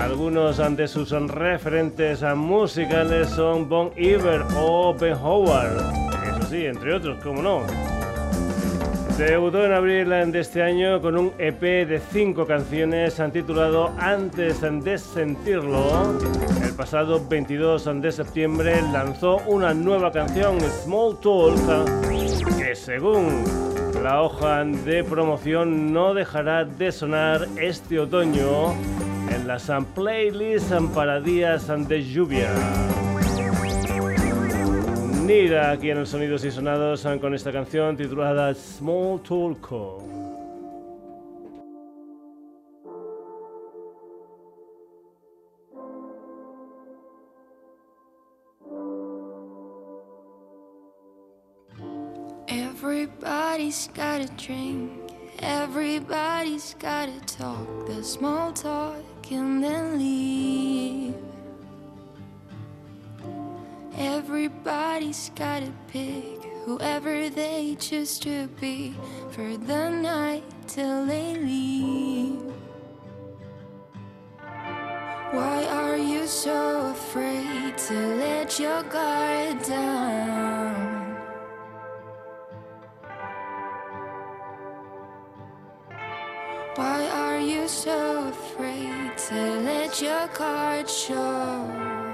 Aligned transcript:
Algunos 0.00 0.56
de 0.56 0.88
sus 0.88 1.10
referentes 1.10 2.22
musicales 2.34 3.28
son 3.28 3.68
Bon 3.68 3.90
Iver 3.96 4.42
o 4.56 4.94
Ben 4.94 5.12
Howard. 5.12 5.76
Eso 6.26 6.48
sí, 6.48 6.64
entre 6.64 6.94
otros, 6.94 7.22
como 7.22 7.42
no. 7.42 7.99
Debutó 9.20 9.66
en 9.66 9.72
abril 9.72 10.08
de 10.08 10.40
este 10.40 10.62
año 10.62 10.98
con 11.02 11.18
un 11.18 11.32
EP 11.36 11.60
de 11.60 12.00
cinco 12.10 12.46
canciones 12.46 13.20
titulado 13.34 13.92
Antes 13.98 14.62
de 14.62 14.96
sentirlo. 14.96 16.18
El 16.64 16.74
pasado 16.74 17.20
22 17.28 18.00
de 18.00 18.12
septiembre 18.12 18.80
lanzó 18.90 19.36
una 19.46 19.74
nueva 19.74 20.10
canción, 20.10 20.58
Small 20.62 21.18
Talk, 21.20 22.08
que 22.56 22.74
según 22.74 23.44
la 24.02 24.22
hoja 24.22 24.64
de 24.64 25.04
promoción 25.04 25.92
no 25.92 26.14
dejará 26.14 26.64
de 26.64 26.90
sonar 26.90 27.46
este 27.60 28.00
otoño 28.00 28.72
en 29.30 29.46
las 29.46 29.70
playlists 29.94 30.72
para 30.94 31.20
días 31.20 31.70
de 31.86 32.02
lluvia. 32.02 32.48
Nira 35.30 35.70
aquí 35.70 35.90
en 35.90 36.00
los 36.00 36.08
Sonidos 36.08 36.44
y 36.44 36.50
Sonados 36.50 37.06
con 37.20 37.36
esta 37.36 37.52
canción 37.52 37.96
titulada 37.96 38.52
Small 38.52 39.20
Talk. 39.22 40.02
Everybody's 52.48 53.88
got 53.94 54.22
a 54.22 54.26
drink, 54.36 54.90
everybody's 55.38 56.74
got 56.80 57.06
to 57.06 57.36
talk, 57.38 57.86
the 57.86 58.02
small 58.02 58.52
talk 58.52 58.96
and 59.30 59.62
then 59.62 59.96
leave. 59.96 61.14
Everybody's 64.00 65.30
gotta 65.34 65.70
pick 65.88 66.42
whoever 66.64 67.28
they 67.28 67.76
choose 67.78 68.18
to 68.20 68.46
be 68.58 68.94
for 69.30 69.58
the 69.58 69.90
night 69.90 70.42
till 70.66 71.04
they 71.04 71.34
leave. 71.34 72.40
Why 75.32 75.66
are 75.66 75.98
you 75.98 76.26
so 76.26 76.92
afraid 76.92 77.76
to 77.76 78.16
let 78.16 78.58
your 78.58 78.82
guard 78.84 79.62
down? 79.64 81.16
Why 86.76 87.06
are 87.06 87.38
you 87.38 87.68
so 87.68 88.28
afraid 88.28 89.18
to 89.28 89.60
let 89.60 90.00
your 90.00 90.26
cards 90.28 90.96
show? 90.96 92.09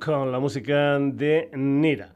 Con 0.00 0.30
la 0.30 0.38
música 0.38 0.98
de 0.98 1.50
Nira. 1.54 2.12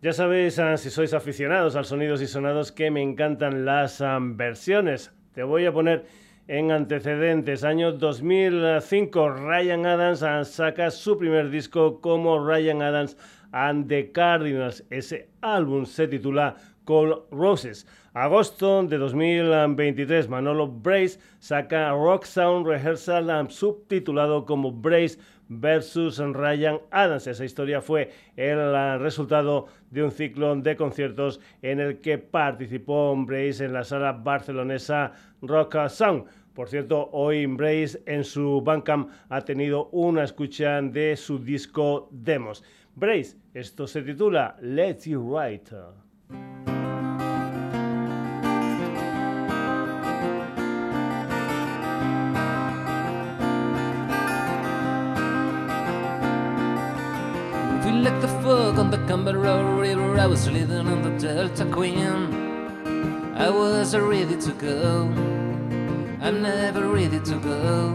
Ya 0.00 0.12
sabéis, 0.12 0.58
ah, 0.58 0.76
si 0.76 0.90
sois 0.90 1.14
aficionados 1.14 1.76
al 1.76 1.84
sonidos 1.84 2.20
y 2.20 2.26
sonados, 2.26 2.72
que 2.72 2.90
me 2.90 3.00
encantan 3.00 3.64
las 3.64 4.00
ah, 4.00 4.18
versiones. 4.20 5.12
Te 5.32 5.42
voy 5.42 5.64
a 5.64 5.72
poner 5.72 6.04
en 6.48 6.72
antecedentes. 6.72 7.64
Año 7.64 7.92
2005, 7.92 9.30
Ryan 9.30 9.86
Adams 9.86 10.22
ah, 10.22 10.44
saca 10.44 10.90
su 10.90 11.16
primer 11.16 11.50
disco 11.50 12.00
como 12.00 12.44
Ryan 12.44 12.82
Adams 12.82 13.16
and 13.52 13.88
the 13.88 14.10
Cardinals. 14.10 14.84
Ese 14.90 15.30
álbum 15.40 15.86
se 15.86 16.08
titula 16.08 16.56
Call 16.84 17.22
Roses. 17.30 17.86
Agosto 18.14 18.82
de 18.82 18.98
2023, 18.98 20.28
Manolo 20.28 20.68
Brace 20.68 21.18
saca 21.38 21.92
Rock 21.92 22.24
Sound 22.26 22.66
Rehearsal 22.66 23.50
subtitulado 23.50 24.44
como 24.44 24.70
Brace 24.70 25.18
versus 25.48 26.18
Ryan 26.18 26.78
Adams. 26.90 27.26
Esa 27.26 27.46
historia 27.46 27.80
fue 27.80 28.10
el 28.36 29.00
resultado 29.00 29.68
de 29.90 30.02
un 30.02 30.10
ciclo 30.10 30.54
de 30.56 30.76
conciertos 30.76 31.40
en 31.62 31.80
el 31.80 32.02
que 32.02 32.18
participó 32.18 33.16
Brace 33.16 33.64
en 33.64 33.72
la 33.72 33.82
sala 33.82 34.12
barcelonesa 34.12 35.14
Rock 35.40 35.88
Sound. 35.88 36.26
Por 36.52 36.68
cierto, 36.68 37.08
hoy 37.12 37.46
Brace 37.46 38.02
en 38.04 38.24
su 38.24 38.60
Bandcamp 38.60 39.08
ha 39.30 39.40
tenido 39.40 39.88
una 39.90 40.24
escucha 40.24 40.82
de 40.82 41.16
su 41.16 41.38
disco 41.38 42.10
Demos. 42.10 42.62
Brace, 42.94 43.38
esto 43.54 43.86
se 43.86 44.02
titula 44.02 44.54
Let 44.60 44.98
You 45.06 45.22
Write. 45.22 46.01
On 58.82 58.90
the 58.90 58.98
Canberra 59.06 59.76
River. 59.76 60.18
I 60.18 60.26
was 60.26 60.50
living 60.50 60.88
on 60.88 61.02
the 61.02 61.14
Delta 61.24 61.64
Queen. 61.66 62.24
I 63.36 63.48
was 63.48 63.94
ready 63.94 64.36
to 64.46 64.52
go. 64.52 65.02
I'm 66.20 66.42
never 66.42 66.88
ready 66.88 67.20
to 67.20 67.36
go. 67.50 67.94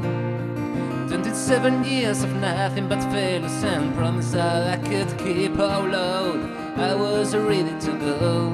27 1.09 1.83
years 1.83 2.23
of 2.23 2.33
nothing 2.35 2.87
but 2.87 3.01
failures 3.11 3.63
and 3.63 3.93
promise 3.95 4.31
that 4.31 4.63
I 4.75 4.77
could 4.89 5.11
keep 5.17 5.59
all 5.59 5.83
load. 5.83 6.39
I 6.77 6.95
was 6.95 7.35
ready 7.35 7.75
to 7.85 7.91
go. 8.07 8.53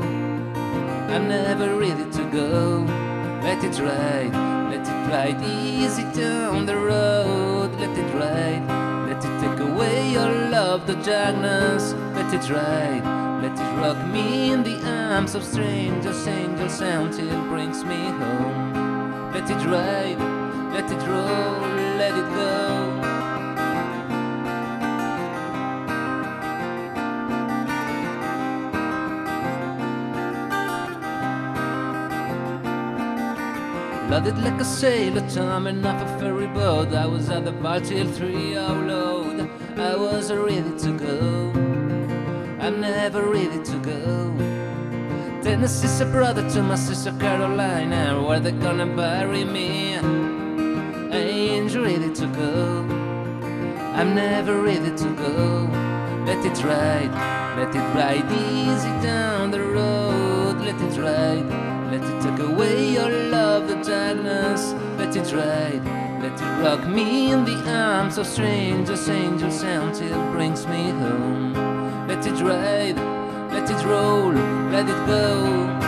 I'm 1.13 1.27
never 1.27 1.75
ready 1.77 2.07
to 2.17 2.23
go. 2.31 2.83
Let 3.45 3.63
it 3.63 3.77
ride, 3.79 4.33
let 4.71 4.87
it 4.93 5.01
ride 5.11 5.41
easy 5.43 6.05
down 6.19 6.65
the 6.65 6.77
road. 6.77 7.69
Let 7.79 7.95
it 7.95 8.09
ride. 8.15 8.65
Let 9.07 9.23
it 9.23 9.33
take 9.39 9.59
away 9.59 10.13
your 10.13 10.31
love, 10.49 10.87
the 10.87 10.95
darkness. 10.95 11.93
Let 12.33 12.49
it 12.49 12.51
ride, 12.51 13.41
let 13.43 13.51
it 13.51 13.79
rock 13.79 14.07
me 14.07 14.51
in 14.51 14.63
the 14.63 14.83
arms 14.89 15.35
of 15.35 15.43
strangers, 15.43 16.25
angels 16.25 16.81
until 16.81 17.29
it 17.29 17.47
brings 17.47 17.85
me 17.85 17.95
home. 17.95 19.31
Let 19.31 19.47
it 19.51 19.63
ride, 19.67 20.17
let 20.73 20.91
it 20.91 21.07
roll, 21.07 21.61
let 21.99 22.17
it 22.17 22.29
go. 22.33 23.01
Flooded 34.07 34.39
like 34.39 34.59
a 34.59 34.65
sailor, 34.65 35.29
timing 35.29 35.85
off 35.85 36.01
a 36.01 36.19
ferry 36.19 36.47
boat. 36.47 36.95
I 36.95 37.05
was 37.05 37.29
at 37.29 37.45
the 37.45 37.51
bar 37.51 37.79
till 37.79 38.11
three 38.11 38.57
load. 38.57 39.47
I 39.77 39.95
was 39.95 40.31
ready 40.33 40.63
to 40.79 40.97
go. 40.97 41.62
I'm 42.63 42.79
never 42.79 43.23
ready 43.23 43.61
to 43.61 43.77
go. 43.79 44.33
Tennessee's 45.43 45.99
a 45.99 46.05
brother 46.05 46.49
to 46.51 46.63
my 46.63 46.75
sister 46.75 47.11
Carolina. 47.19 48.23
Where 48.25 48.39
they 48.39 48.53
gonna 48.53 48.85
bury 48.85 49.43
me? 49.43 49.97
I 49.97 51.17
ain't 51.17 51.75
ready 51.75 52.13
to 52.13 52.25
go. 52.27 52.85
I'm 53.99 54.15
never 54.15 54.61
ready 54.61 54.95
to 54.95 55.09
go. 55.13 55.67
Let 56.25 56.45
it 56.45 56.63
ride, 56.63 57.11
let 57.57 57.75
it 57.75 57.87
ride 57.99 58.31
easy 58.31 58.93
down 59.05 59.51
the 59.51 59.61
road. 59.61 60.61
Let 60.61 60.79
it 60.79 60.97
ride. 60.97 61.45
Let 61.91 62.01
it 62.01 62.21
take 62.21 62.39
away 62.47 62.93
your 62.93 63.11
love, 63.29 63.67
the 63.67 63.75
darkness. 63.83 64.71
Let 64.97 65.13
it 65.17 65.29
ride, 65.33 65.83
let 66.23 66.39
it 66.39 66.63
rock 66.63 66.87
me 66.87 67.33
in 67.33 67.43
the 67.43 67.57
arms 67.69 68.17
of 68.17 68.25
strangers, 68.25 69.09
angels, 69.09 69.61
until 69.63 70.13
it 70.13 70.31
brings 70.31 70.65
me 70.65 70.91
home. 70.91 71.82
Let 72.07 72.27
it 72.27 72.41
ride, 72.41 72.97
let 73.53 73.69
it 73.69 73.85
roll, 73.85 74.33
let 74.71 74.89
it 74.89 75.07
go. 75.07 75.83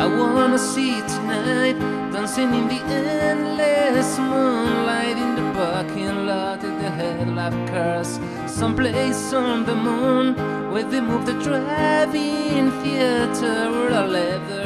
I 0.00 0.06
wanna 0.06 0.58
see 0.58 1.00
tonight 1.02 1.78
Dancing 2.12 2.54
in 2.54 2.68
the 2.68 2.80
endless 2.84 4.18
moonlight 4.18 5.16
In 5.16 5.36
the 5.36 5.52
parking 5.52 6.26
lot 6.26 6.64
at 6.64 6.80
the 6.80 6.90
headlight 6.90 7.68
cars. 7.68 8.18
Someplace 8.46 9.32
on 9.32 9.64
the 9.64 9.74
moon 9.74 10.34
Where 10.72 10.84
they 10.84 11.00
move 11.00 11.26
the 11.26 11.34
drive-in 11.34 12.70
theater 12.82 13.70
left 14.06 14.48
the 14.48 14.56
car 14.56 14.59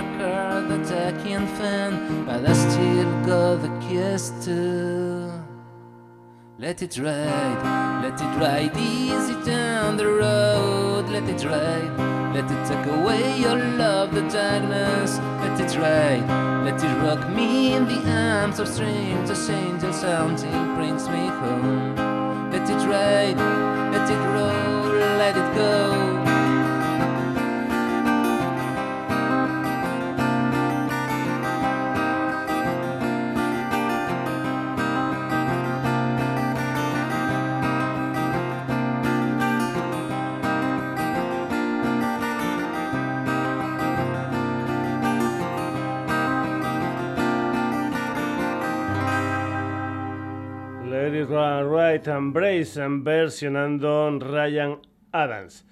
find 1.32 2.26
But 2.26 2.46
I 2.46 2.52
still 2.52 3.10
got 3.24 3.62
the 3.62 3.86
kiss 3.88 4.32
to 4.44 5.44
let 6.56 6.82
it 6.82 6.96
ride, 6.98 8.00
let 8.00 8.20
it 8.20 8.40
ride 8.40 8.76
easy 8.76 9.34
down 9.44 9.96
the 9.96 10.06
road. 10.06 11.08
Let 11.08 11.28
it 11.28 11.44
ride, 11.44 12.32
let 12.32 12.48
it 12.48 12.68
take 12.68 12.86
away 12.86 13.40
your 13.40 13.56
love, 13.56 14.14
the 14.14 14.22
darkness. 14.28 15.19
Let 15.43 15.60
it 15.60 15.76
ride, 15.76 16.64
let 16.64 16.82
it 16.82 16.96
rock 17.02 17.28
me 17.28 17.72
in 17.72 17.86
the 17.86 18.00
arms 18.08 18.60
of 18.60 18.69
strangers, 18.69 19.50
angels 19.50 20.04
until 20.04 20.48
it 20.48 20.76
brings 20.76 21.08
me 21.08 21.26
home. 21.26 21.96
Let 22.52 22.70
it 22.70 22.86
ride, 22.86 23.36
let 23.93 24.08
it 24.08 24.24
roll, 24.32 24.93
let 25.19 25.36
it 25.36 25.56
go. 25.56 26.04
Right 52.05 52.08
and 52.08 52.34
Brace 52.34 52.79
versionando 53.03 54.19
Ryan 54.20 54.79
Adams. 55.13 55.65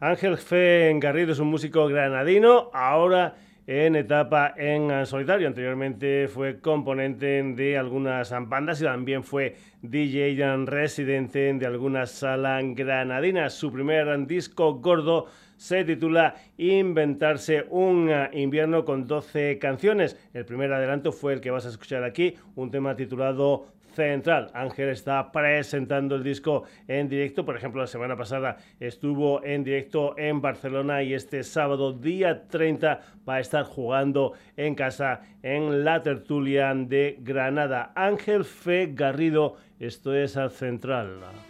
Ángel 0.00 0.36
Fe 0.36 0.94
Garrido 1.00 1.32
es 1.32 1.38
un 1.38 1.48
músico 1.48 1.86
granadino, 1.86 2.70
ahora 2.74 3.36
en 3.66 3.96
etapa 3.96 4.52
en 4.58 5.06
solitario. 5.06 5.48
Anteriormente 5.48 6.28
fue 6.28 6.60
componente 6.60 7.42
de 7.42 7.78
algunas 7.78 8.34
bandas 8.48 8.82
y 8.82 8.84
también 8.84 9.24
fue 9.24 9.56
DJ 9.80 10.36
residente 10.66 11.54
de 11.54 11.66
algunas 11.66 12.10
salas 12.10 12.62
granadinas. 12.74 13.54
Su 13.54 13.72
primer 13.72 14.26
disco 14.26 14.74
gordo 14.74 15.26
se 15.56 15.84
titula 15.84 16.34
Inventarse 16.58 17.66
un 17.70 18.10
invierno 18.32 18.84
con 18.84 19.06
12 19.06 19.58
canciones. 19.58 20.18
El 20.34 20.44
primer 20.44 20.70
adelanto 20.72 21.12
fue 21.12 21.32
el 21.32 21.40
que 21.40 21.50
vas 21.50 21.64
a 21.64 21.70
escuchar 21.70 22.04
aquí, 22.04 22.34
un 22.56 22.70
tema 22.70 22.94
titulado 22.94 23.68
central. 23.98 24.48
Ángel 24.54 24.90
está 24.90 25.32
presentando 25.32 26.14
el 26.14 26.22
disco 26.22 26.62
en 26.86 27.08
directo. 27.08 27.44
Por 27.44 27.56
ejemplo, 27.56 27.80
la 27.80 27.88
semana 27.88 28.16
pasada 28.16 28.58
estuvo 28.78 29.42
en 29.44 29.64
directo 29.64 30.16
en 30.16 30.40
Barcelona 30.40 31.02
y 31.02 31.14
este 31.14 31.42
sábado, 31.42 31.92
día 31.92 32.46
30, 32.46 33.00
va 33.28 33.34
a 33.34 33.40
estar 33.40 33.64
jugando 33.64 34.34
en 34.56 34.76
casa 34.76 35.22
en 35.42 35.84
la 35.84 36.00
tertulia 36.02 36.72
de 36.74 37.16
Granada. 37.20 37.92
Ángel 37.96 38.44
Fe 38.44 38.90
Garrido, 38.94 39.56
esto 39.80 40.14
es 40.14 40.36
al 40.36 40.52
central. 40.52 41.47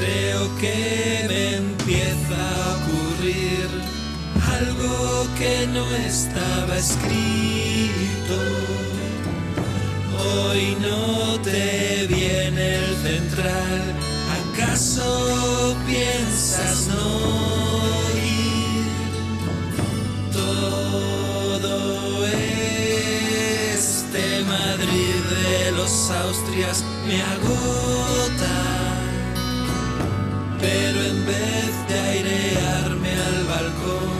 Creo 0.00 0.42
que 0.58 1.26
me 1.28 1.56
empieza 1.56 2.36
a 2.56 2.76
ocurrir 2.78 3.68
algo 4.58 5.26
que 5.38 5.66
no 5.66 5.84
estaba 5.94 6.74
escrito. 6.78 8.36
Hoy 10.18 10.76
no 10.80 11.38
te 11.42 12.06
viene 12.08 12.76
el 12.76 12.96
central, 12.96 13.94
¿acaso 14.40 15.76
piensas 15.86 16.88
no 16.88 17.04
ir? 18.16 18.86
Todo 20.32 22.26
este 23.76 24.44
Madrid 24.44 25.20
de 25.44 25.72
los 25.72 26.10
Austrias 26.10 26.84
me 27.06 27.20
agota, 27.22 28.56
pero 30.60 31.02
en 31.02 31.26
vez 31.26 31.88
de 31.88 31.98
airearme 31.98 33.12
al 33.12 33.44
balcón, 33.46 34.10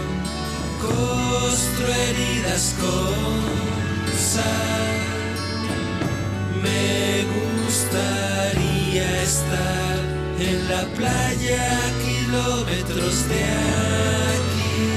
costro 0.80 1.86
heridas 1.86 2.74
con 2.80 3.40
sal. 4.16 5.10
Me 6.62 7.24
gustaría 7.66 9.22
estar 9.22 9.98
en 10.38 10.68
la 10.68 10.82
playa 10.96 11.68
kilómetros 12.04 13.28
de 13.28 13.44
aquí. 14.34 14.88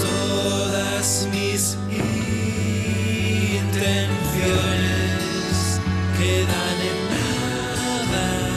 Todas 0.00 1.28
mis 1.32 1.76
intenciones 3.52 4.00
quedan 6.18 6.78
en 6.90 6.98
nada. 7.14 8.51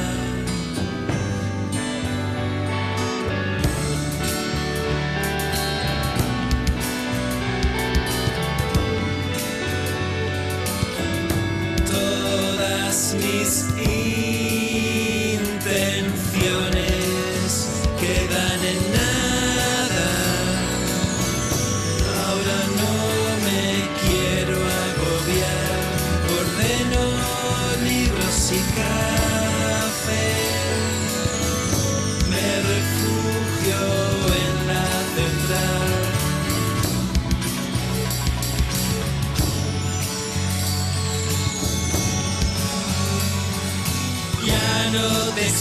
Todas 13.05 13.23
mis 13.23 14.44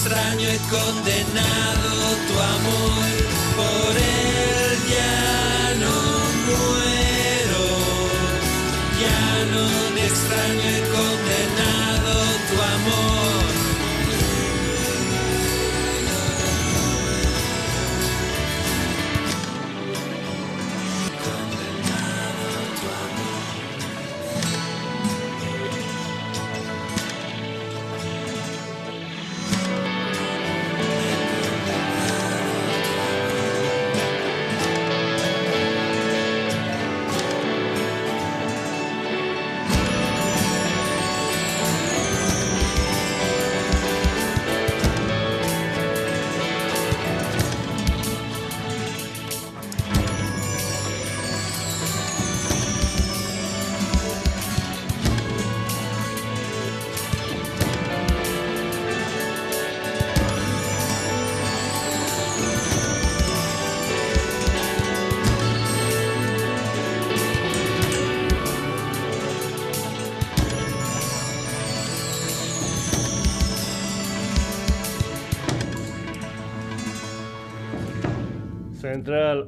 extraño, 0.04 0.49
he 0.50 0.58
condenado 0.68 1.90
tu 2.28 2.34
amor, 2.38 3.04
por 3.56 3.96
él 3.96 4.78
ya 4.92 5.75
no 5.80 5.96
muero. 6.46 7.64
Ya 9.00 9.23
no 9.52 9.64
extraño, 9.96 10.61
he 10.61 10.82
condenado 10.92 12.12
tu 12.49 12.62
amor. 12.62 13.43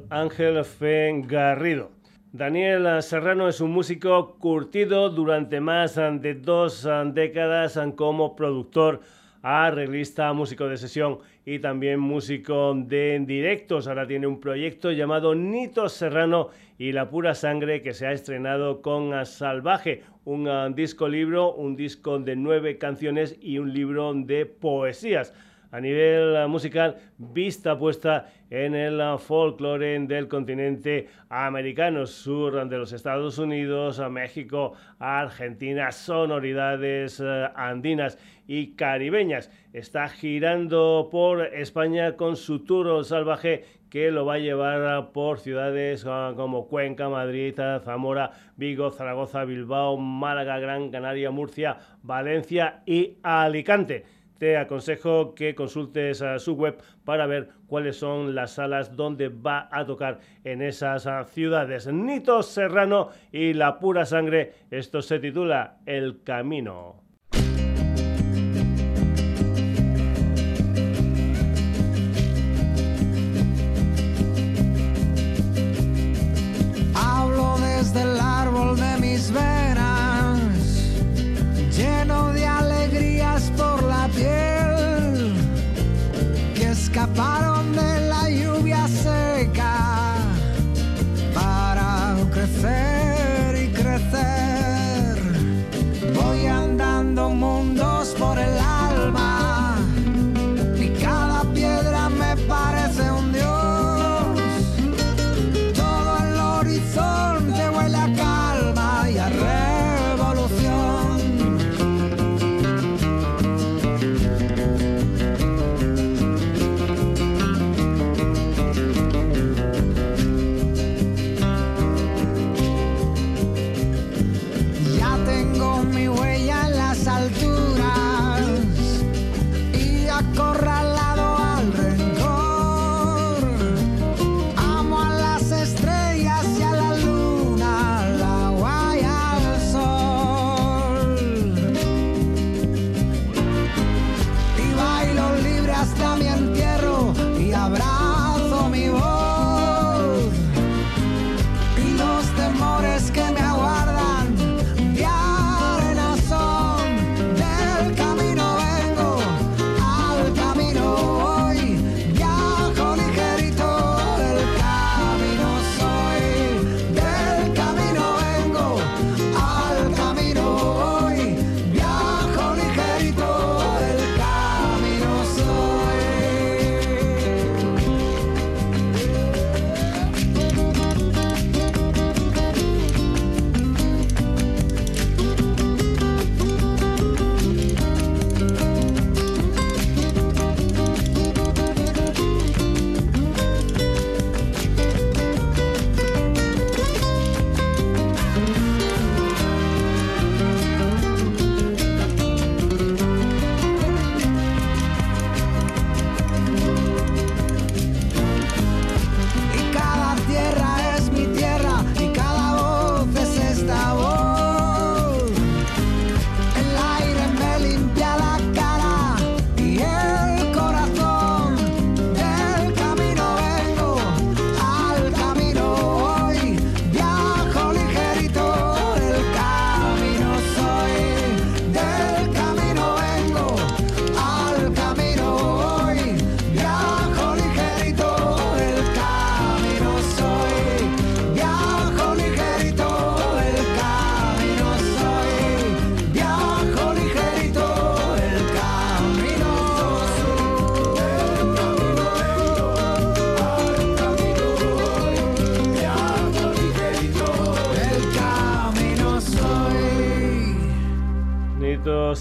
Ángel 0.09 0.63
Fen 0.63 1.27
Garrido. 1.27 1.89
Daniel 2.31 3.01
Serrano 3.01 3.47
es 3.47 3.59
un 3.59 3.71
músico 3.71 4.37
curtido 4.37 5.09
durante 5.09 5.59
más 5.59 5.95
de 5.95 6.35
dos 6.35 6.87
décadas 7.13 7.79
como 7.95 8.35
productor, 8.35 9.01
arreglista, 9.41 10.31
músico 10.33 10.67
de 10.67 10.77
sesión 10.77 11.19
y 11.43 11.57
también 11.57 11.99
músico 11.99 12.75
de 12.75 13.19
directos. 13.25 13.87
Ahora 13.87 14.05
tiene 14.05 14.27
un 14.27 14.39
proyecto 14.39 14.91
llamado 14.91 15.33
Nito 15.33 15.89
Serrano 15.89 16.49
y 16.77 16.91
la 16.91 17.09
pura 17.09 17.33
sangre 17.33 17.81
que 17.81 17.93
se 17.93 18.05
ha 18.05 18.11
estrenado 18.11 18.83
con 18.83 19.25
Salvaje, 19.25 20.03
un 20.25 20.75
disco 20.75 21.07
libro, 21.07 21.55
un 21.55 21.75
disco 21.75 22.19
de 22.19 22.35
nueve 22.35 22.77
canciones 22.77 23.35
y 23.41 23.57
un 23.57 23.73
libro 23.73 24.13
de 24.13 24.45
poesías 24.45 25.33
a 25.71 25.81
nivel 25.81 26.47
musical, 26.47 26.97
vista 27.17 27.77
puesta 27.77 28.29
en 28.49 28.75
el 28.75 29.01
folclore 29.19 29.99
del 29.99 30.27
continente 30.27 31.07
americano, 31.29 32.05
sur 32.05 32.67
de 32.67 32.77
los 32.77 32.93
Estados 32.93 33.37
Unidos, 33.37 33.99
a 33.99 34.09
México, 34.09 34.73
Argentina, 34.99 35.91
sonoridades 35.91 37.19
eh, 37.19 37.49
andinas 37.55 38.17
y 38.47 38.75
caribeñas. 38.75 39.51
Está 39.73 40.07
girando 40.07 41.09
por 41.11 41.41
España 41.53 42.15
con 42.15 42.37
su 42.37 42.63
tour 42.63 43.03
salvaje 43.03 43.65
que 43.89 44.11
lo 44.11 44.25
va 44.25 44.35
a 44.35 44.39
llevar 44.39 45.11
por 45.11 45.39
ciudades 45.39 46.03
como 46.03 46.67
Cuenca, 46.67 47.07
Madrid, 47.09 47.55
Zamora, 47.83 48.31
Vigo, 48.57 48.91
Zaragoza, 48.91 49.45
Bilbao, 49.45 49.97
Málaga, 49.97 50.59
Gran 50.59 50.91
Canaria, 50.91 51.31
Murcia, 51.31 51.77
Valencia 52.03 52.81
y 52.85 53.17
Alicante 53.23 54.16
te 54.37 54.57
aconsejo 54.57 55.33
que 55.35 55.55
consultes 55.55 56.23
su 56.37 56.53
web 56.53 56.77
para 57.03 57.25
ver 57.25 57.49
cuáles 57.67 57.97
son 57.97 58.35
las 58.35 58.51
salas 58.51 58.95
donde 58.95 59.29
va 59.29 59.69
a 59.71 59.85
tocar 59.85 60.19
en 60.43 60.61
esas 60.61 61.07
ah, 61.07 61.23
ciudades. 61.25 61.87
Nito 61.87 62.43
Serrano 62.43 63.09
y 63.31 63.53
la 63.53 63.79
pura 63.79 64.05
sangre. 64.05 64.53
Esto 64.71 65.01
se 65.01 65.19
titula 65.19 65.77
El 65.85 66.23
Camino. 66.23 67.06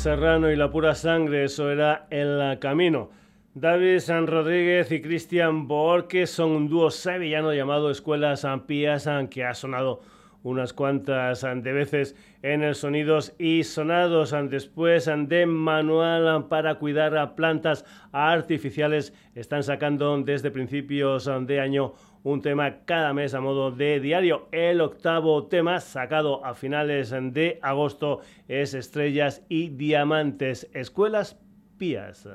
Serrano 0.06 0.52
y 0.52 0.54
la 0.54 0.70
pura 0.70 0.94
sangre, 0.94 1.42
eso 1.42 1.68
era 1.68 2.06
el 2.10 2.60
camino. 2.60 3.10
David 3.54 3.98
San 3.98 4.28
Rodríguez 4.28 4.92
y 4.92 5.02
Cristian 5.02 5.66
Borque 5.66 6.28
son 6.28 6.52
un 6.52 6.68
dúo 6.68 6.92
sevillano 6.92 7.52
llamado 7.52 7.90
Escuelas 7.90 8.44
Ampías, 8.44 9.08
que 9.28 9.44
ha 9.44 9.52
sonado 9.52 10.02
unas 10.44 10.72
cuantas 10.72 11.42
de 11.42 11.72
veces 11.72 12.14
en 12.42 12.62
el 12.62 12.76
Sonidos 12.76 13.34
y 13.36 13.64
Sonados, 13.64 14.32
después 14.48 15.10
de 15.12 15.44
Manual 15.44 16.46
para 16.46 16.76
cuidar 16.76 17.16
a 17.18 17.34
plantas 17.34 17.84
artificiales, 18.12 19.12
están 19.34 19.64
sacando 19.64 20.16
desde 20.22 20.52
principios 20.52 21.28
de 21.48 21.60
año 21.60 21.94
un 22.26 22.42
tema 22.42 22.80
cada 22.84 23.14
mes 23.14 23.34
a 23.34 23.40
modo 23.40 23.70
de 23.70 24.00
diario. 24.00 24.48
El 24.50 24.80
octavo 24.80 25.46
tema, 25.46 25.78
sacado 25.78 26.44
a 26.44 26.54
finales 26.54 27.10
de 27.10 27.60
agosto, 27.62 28.18
es 28.48 28.74
Estrellas 28.74 29.44
y 29.48 29.68
Diamantes, 29.68 30.68
Escuelas 30.74 31.38
Pías. 31.78 32.28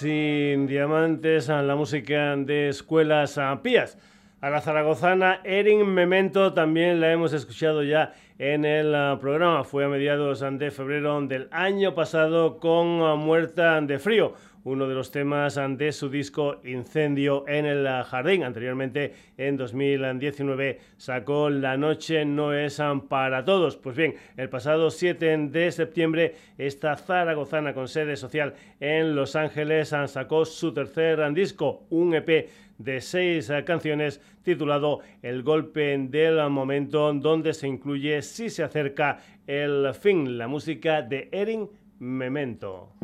Sin 0.00 0.66
diamantes, 0.66 1.50
a 1.50 1.60
la 1.60 1.76
música 1.76 2.34
de 2.34 2.70
escuelas 2.70 3.38
pías. 3.62 3.98
A 4.40 4.48
la 4.48 4.62
zaragozana 4.62 5.42
Erin 5.44 5.86
Memento 5.92 6.54
también 6.54 7.02
la 7.02 7.12
hemos 7.12 7.34
escuchado 7.34 7.82
ya 7.82 8.14
en 8.38 8.64
el 8.64 8.94
ah, 8.94 9.18
programa. 9.20 9.62
Fue 9.62 9.84
a 9.84 9.88
mediados 9.88 10.42
de 10.52 10.70
febrero 10.70 11.20
del 11.20 11.48
año 11.50 11.94
pasado 11.94 12.58
con 12.60 13.02
ah, 13.02 13.14
Muerta 13.14 13.78
de 13.82 13.98
Frío 13.98 14.32
uno 14.64 14.86
de 14.86 14.94
los 14.94 15.10
temas 15.10 15.58
de 15.76 15.92
su 15.92 16.08
disco 16.08 16.60
Incendio 16.64 17.44
en 17.48 17.66
el 17.66 17.86
Jardín. 18.04 18.44
Anteriormente, 18.44 19.14
en 19.36 19.56
2019, 19.56 20.80
sacó 20.96 21.50
La 21.50 21.76
Noche 21.76 22.24
no 22.24 22.52
es 22.52 22.80
para 23.08 23.44
todos. 23.44 23.76
Pues 23.76 23.96
bien, 23.96 24.14
el 24.36 24.48
pasado 24.48 24.90
7 24.90 25.36
de 25.48 25.72
septiembre, 25.72 26.34
esta 26.58 26.96
zaragozana 26.96 27.74
con 27.74 27.88
sede 27.88 28.16
social 28.16 28.54
en 28.80 29.14
Los 29.14 29.36
Ángeles 29.36 29.94
sacó 30.06 30.44
su 30.44 30.72
tercer 30.72 31.32
disco, 31.32 31.84
un 31.90 32.14
EP 32.14 32.48
de 32.78 33.00
seis 33.02 33.52
canciones 33.66 34.20
titulado 34.42 35.00
El 35.22 35.42
golpe 35.42 35.98
del 35.98 36.48
momento, 36.48 37.12
donde 37.12 37.52
se 37.52 37.68
incluye 37.68 38.22
Si 38.22 38.48
se 38.48 38.62
acerca 38.62 39.18
el 39.46 39.92
fin, 39.94 40.38
la 40.38 40.48
música 40.48 41.02
de 41.02 41.28
Erin 41.30 41.68
Memento. 41.98 42.94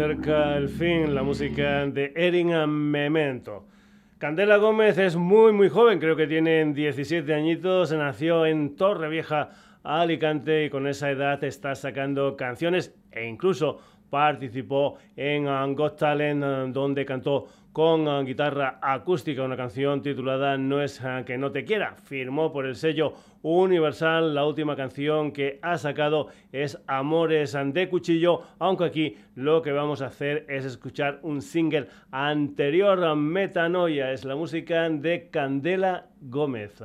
Acerca 0.00 0.56
el 0.56 0.70
fin, 0.70 1.14
la 1.14 1.22
música 1.22 1.84
de 1.84 2.10
Erin 2.16 2.48
Memento. 2.90 3.66
Candela 4.16 4.56
Gómez 4.56 4.96
es 4.96 5.14
muy 5.14 5.52
muy 5.52 5.68
joven, 5.68 5.98
creo 5.98 6.16
que 6.16 6.26
tiene 6.26 6.64
17 6.72 7.34
añitos, 7.34 7.92
nació 7.92 8.46
en 8.46 8.76
Torrevieja, 8.76 9.50
Alicante 9.82 10.64
y 10.64 10.70
con 10.70 10.86
esa 10.86 11.10
edad 11.10 11.44
está 11.44 11.74
sacando 11.74 12.34
canciones 12.34 12.94
e 13.12 13.26
incluso 13.26 13.78
participó 14.08 14.96
en 15.16 15.44
Got 15.74 15.98
Talent 15.98 16.72
donde 16.72 17.04
cantó 17.04 17.48
con 17.72 18.08
uh, 18.08 18.24
guitarra 18.24 18.78
acústica, 18.82 19.42
una 19.42 19.56
canción 19.56 20.02
titulada 20.02 20.58
No 20.58 20.82
es 20.82 21.00
uh, 21.00 21.24
que 21.24 21.38
no 21.38 21.52
te 21.52 21.64
quiera. 21.64 21.94
Firmó 21.94 22.52
por 22.52 22.66
el 22.66 22.74
sello 22.74 23.14
Universal. 23.42 24.34
La 24.34 24.44
última 24.44 24.76
canción 24.76 25.32
que 25.32 25.58
ha 25.62 25.78
sacado 25.78 26.28
es 26.52 26.78
Amores 26.86 27.56
de 27.66 27.88
Cuchillo, 27.88 28.42
aunque 28.58 28.84
aquí 28.84 29.16
lo 29.34 29.62
que 29.62 29.72
vamos 29.72 30.02
a 30.02 30.06
hacer 30.06 30.46
es 30.48 30.64
escuchar 30.64 31.20
un 31.22 31.42
single 31.42 31.88
anterior, 32.10 33.16
Metanoia, 33.16 34.12
es 34.12 34.24
la 34.24 34.36
música 34.36 34.88
de 34.88 35.28
Candela 35.30 36.06
Gómez. 36.20 36.82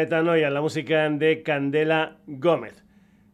Metanoia, 0.00 0.48
la 0.48 0.62
música 0.62 1.10
de 1.10 1.42
Candela 1.42 2.16
Gómez. 2.26 2.82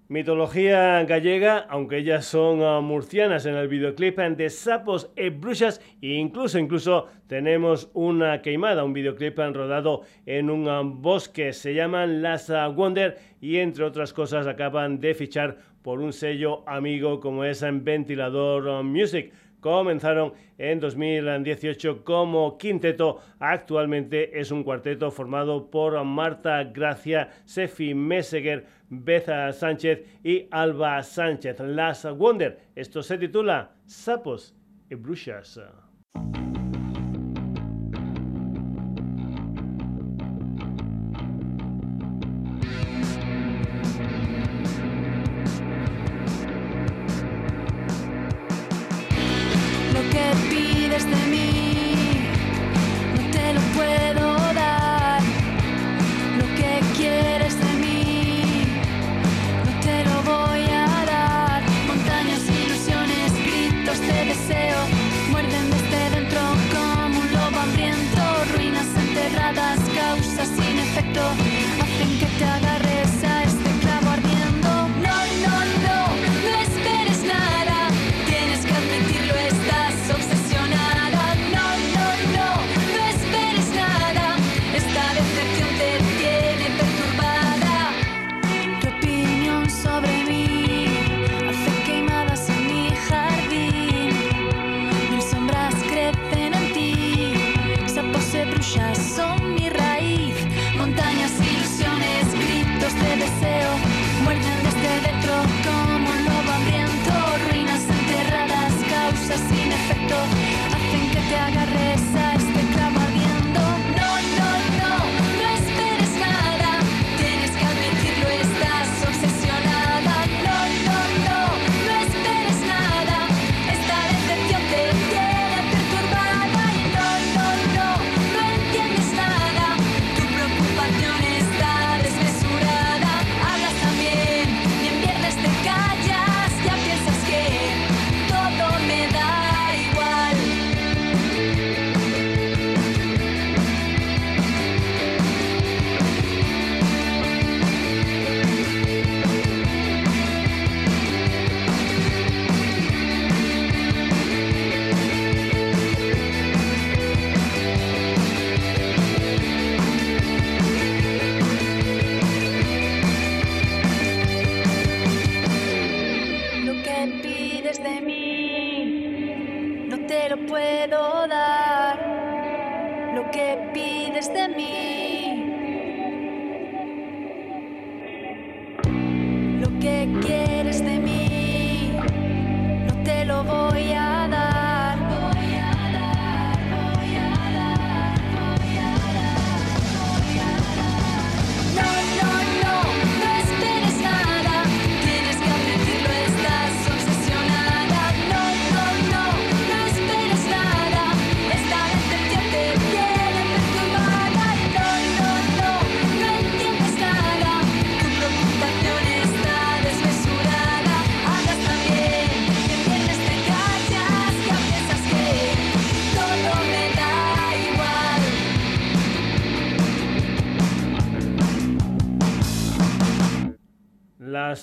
Mitología 0.08 1.00
gallega, 1.04 1.58
aunque 1.68 1.98
ellas 1.98 2.26
son 2.26 2.60
ah, 2.64 2.80
murcianas 2.80 3.46
en 3.46 3.54
el 3.54 3.68
videoclip 3.68 4.18
de 4.18 4.50
Sapos 4.50 5.12
y 5.16 5.28
Brujas, 5.28 5.80
e 6.02 6.14
incluso, 6.14 6.58
incluso 6.58 7.06
tenemos 7.28 7.88
una 7.94 8.42
queimada, 8.42 8.82
un 8.82 8.94
videoclip 8.94 9.38
rodado 9.38 10.02
en 10.26 10.50
un 10.50 10.68
ah, 10.68 10.82
bosque, 10.84 11.52
se 11.52 11.72
llaman 11.72 12.20
Las 12.20 12.50
ah, 12.50 12.66
Wonder 12.66 13.16
y 13.40 13.58
entre 13.58 13.84
otras 13.84 14.12
cosas 14.12 14.48
acaban 14.48 14.98
de 14.98 15.14
fichar 15.14 15.58
por 15.82 16.00
un 16.00 16.12
sello 16.12 16.68
amigo 16.68 17.20
como 17.20 17.44
es 17.44 17.62
en 17.62 17.84
Ventilador 17.84 18.82
Music 18.82 19.32
comenzaron 19.66 20.32
en 20.58 20.78
2018 20.78 22.04
como 22.04 22.56
quinteto. 22.56 23.18
Actualmente 23.40 24.38
es 24.38 24.52
un 24.52 24.62
cuarteto 24.62 25.10
formado 25.10 25.68
por 25.68 26.02
Marta 26.04 26.62
Gracia, 26.62 27.30
Sefi 27.44 27.92
Meseguer, 27.92 28.64
Beza 28.88 29.52
Sánchez 29.52 30.04
y 30.22 30.46
Alba 30.52 31.02
Sánchez. 31.02 31.58
Las 31.58 32.04
Wonder. 32.16 32.60
Esto 32.76 33.02
se 33.02 33.18
titula 33.18 33.72
Sapos 33.86 34.54
y 34.88 34.94
Brujas. 34.94 35.60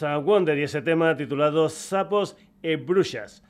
Wonder 0.03 0.57
y 0.57 0.63
ese 0.63 0.81
tema 0.81 1.15
titulado 1.15 1.69
Sapos 1.69 2.35
y 2.61 2.75
Brujas. 2.75 3.41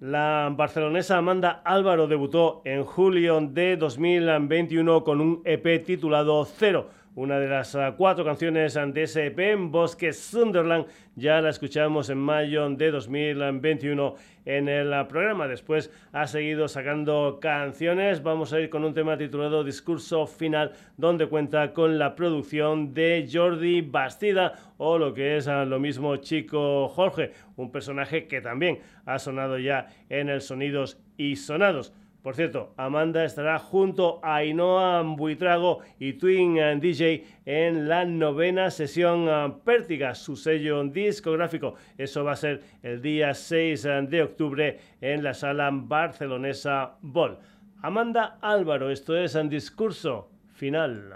La 0.00 0.52
barcelonesa 0.54 1.16
Amanda 1.16 1.62
Álvaro 1.64 2.06
debutó 2.06 2.60
en 2.66 2.84
julio 2.84 3.40
de 3.40 3.76
2021 3.78 5.02
con 5.02 5.20
un 5.22 5.42
EP 5.44 5.82
titulado 5.84 6.44
Cero 6.44 6.90
una 7.16 7.38
de 7.38 7.48
las 7.48 7.74
ah, 7.76 7.94
cuatro 7.96 8.24
canciones 8.24 8.74
de 8.74 9.02
ese 9.02 9.26
EP, 9.26 9.56
Bosque 9.58 10.12
Sunderland, 10.12 10.86
ya 11.14 11.40
la 11.40 11.50
escuchamos 11.50 12.10
en 12.10 12.18
mayo 12.18 12.68
de 12.70 12.90
2021 12.90 14.14
en 14.44 14.68
el 14.68 14.92
ah, 14.92 15.06
programa. 15.06 15.46
Después 15.46 15.92
ha 16.12 16.26
seguido 16.26 16.66
sacando 16.66 17.38
canciones. 17.40 18.22
Vamos 18.22 18.52
a 18.52 18.60
ir 18.60 18.68
con 18.68 18.84
un 18.84 18.94
tema 18.94 19.16
titulado 19.16 19.62
Discurso 19.62 20.26
Final, 20.26 20.72
donde 20.96 21.28
cuenta 21.28 21.72
con 21.72 21.98
la 21.98 22.16
producción 22.16 22.94
de 22.94 23.28
Jordi 23.32 23.80
Bastida 23.82 24.54
o 24.78 24.98
lo 24.98 25.14
que 25.14 25.36
es 25.36 25.46
ah, 25.46 25.64
lo 25.64 25.78
mismo 25.78 26.16
Chico 26.16 26.88
Jorge, 26.88 27.30
un 27.56 27.70
personaje 27.70 28.26
que 28.26 28.40
también 28.40 28.80
ha 29.06 29.20
sonado 29.20 29.58
ya 29.58 29.86
en 30.08 30.28
el 30.28 30.40
Sonidos 30.40 30.98
y 31.16 31.36
Sonados. 31.36 31.92
Por 32.24 32.34
cierto, 32.34 32.72
Amanda 32.78 33.22
estará 33.22 33.58
junto 33.58 34.18
a 34.22 34.36
Ainoa 34.36 35.02
Buitrago 35.02 35.80
y 35.98 36.14
Twin 36.14 36.54
DJ 36.80 37.22
en 37.44 37.86
la 37.86 38.06
novena 38.06 38.70
sesión 38.70 39.28
ah, 39.28 39.58
Pértiga, 39.62 40.14
su 40.14 40.34
sello 40.34 40.82
discográfico. 40.84 41.74
Eso 41.98 42.24
va 42.24 42.32
a 42.32 42.36
ser 42.36 42.62
el 42.82 43.02
día 43.02 43.34
6 43.34 43.84
ah, 43.84 44.00
de 44.00 44.22
octubre 44.22 44.78
en 45.02 45.22
la 45.22 45.34
sala 45.34 45.68
barcelonesa 45.70 46.96
Ball. 47.02 47.36
Amanda 47.82 48.38
Álvaro, 48.40 48.90
esto 48.90 49.14
es 49.18 49.34
un 49.34 49.50
discurso 49.50 50.30
final. 50.54 51.12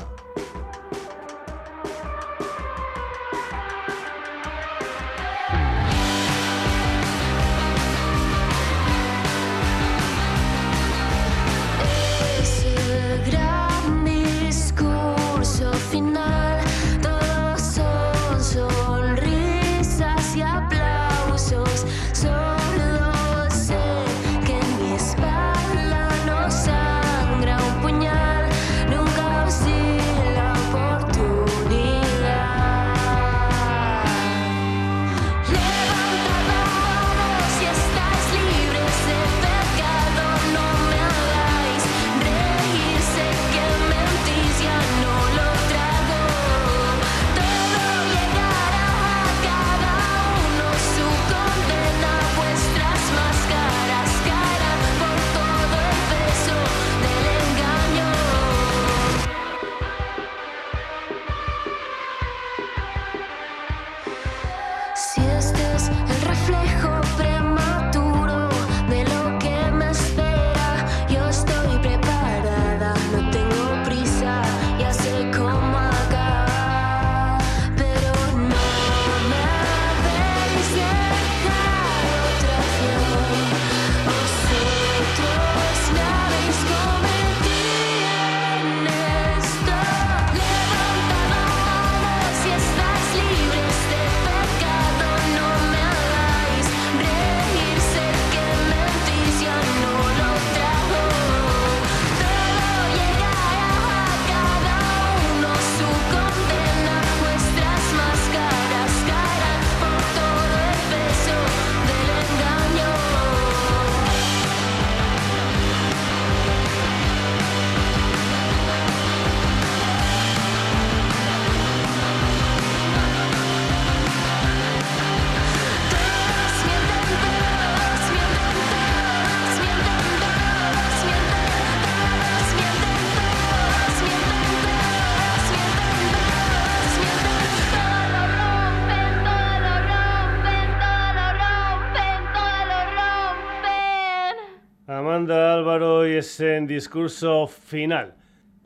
Discurso 146.78 147.48
final. 147.48 148.14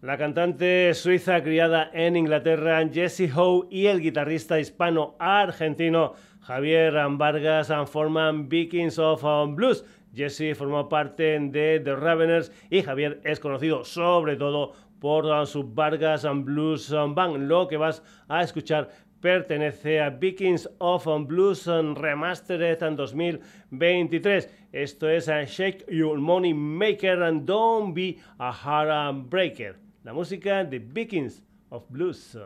La 0.02 0.18
cantante 0.18 0.92
suiza 0.92 1.42
criada 1.42 1.90
en 1.94 2.14
Inglaterra, 2.14 2.86
Jessie 2.86 3.32
Howe, 3.34 3.66
y 3.70 3.86
el 3.86 4.02
guitarrista 4.02 4.60
hispano-argentino 4.60 6.12
Javier 6.42 6.92
Vargas 7.12 7.72
forman 7.90 8.50
Vikings 8.50 8.98
of 8.98 9.24
Blues. 9.54 9.86
Jesse 10.14 10.54
formó 10.54 10.90
parte 10.90 11.38
de 11.40 11.80
The 11.80 11.96
Raveners 11.96 12.52
y 12.68 12.82
Javier 12.82 13.22
es 13.24 13.40
conocido 13.40 13.82
sobre 13.82 14.36
todo 14.36 14.74
por 15.00 15.46
su 15.46 15.72
Vargas 15.72 16.26
Blues 16.34 16.90
Band. 16.90 17.48
Lo 17.48 17.66
que 17.66 17.78
vas 17.78 18.02
a 18.28 18.42
escuchar 18.42 18.90
pertenece 19.22 20.00
a 20.00 20.10
Vikings 20.10 20.68
of 20.78 21.06
Blues 21.26 21.66
Remastered 21.66 22.82
en 22.82 22.96
2023. 22.96 24.50
Esto 24.72 25.08
es 25.08 25.28
a 25.28 25.44
Shake 25.46 25.86
Your 25.88 26.18
Money 26.18 26.52
Maker 26.52 27.22
and 27.22 27.46
Don't 27.46 27.94
Be 27.94 28.18
a 28.38 28.52
Heart 28.52 29.30
Breaker. 29.30 29.78
La 30.02 30.12
música 30.12 30.64
de 30.64 30.80
Vikings 30.80 31.42
of 31.70 31.84
Blues. 31.88 32.36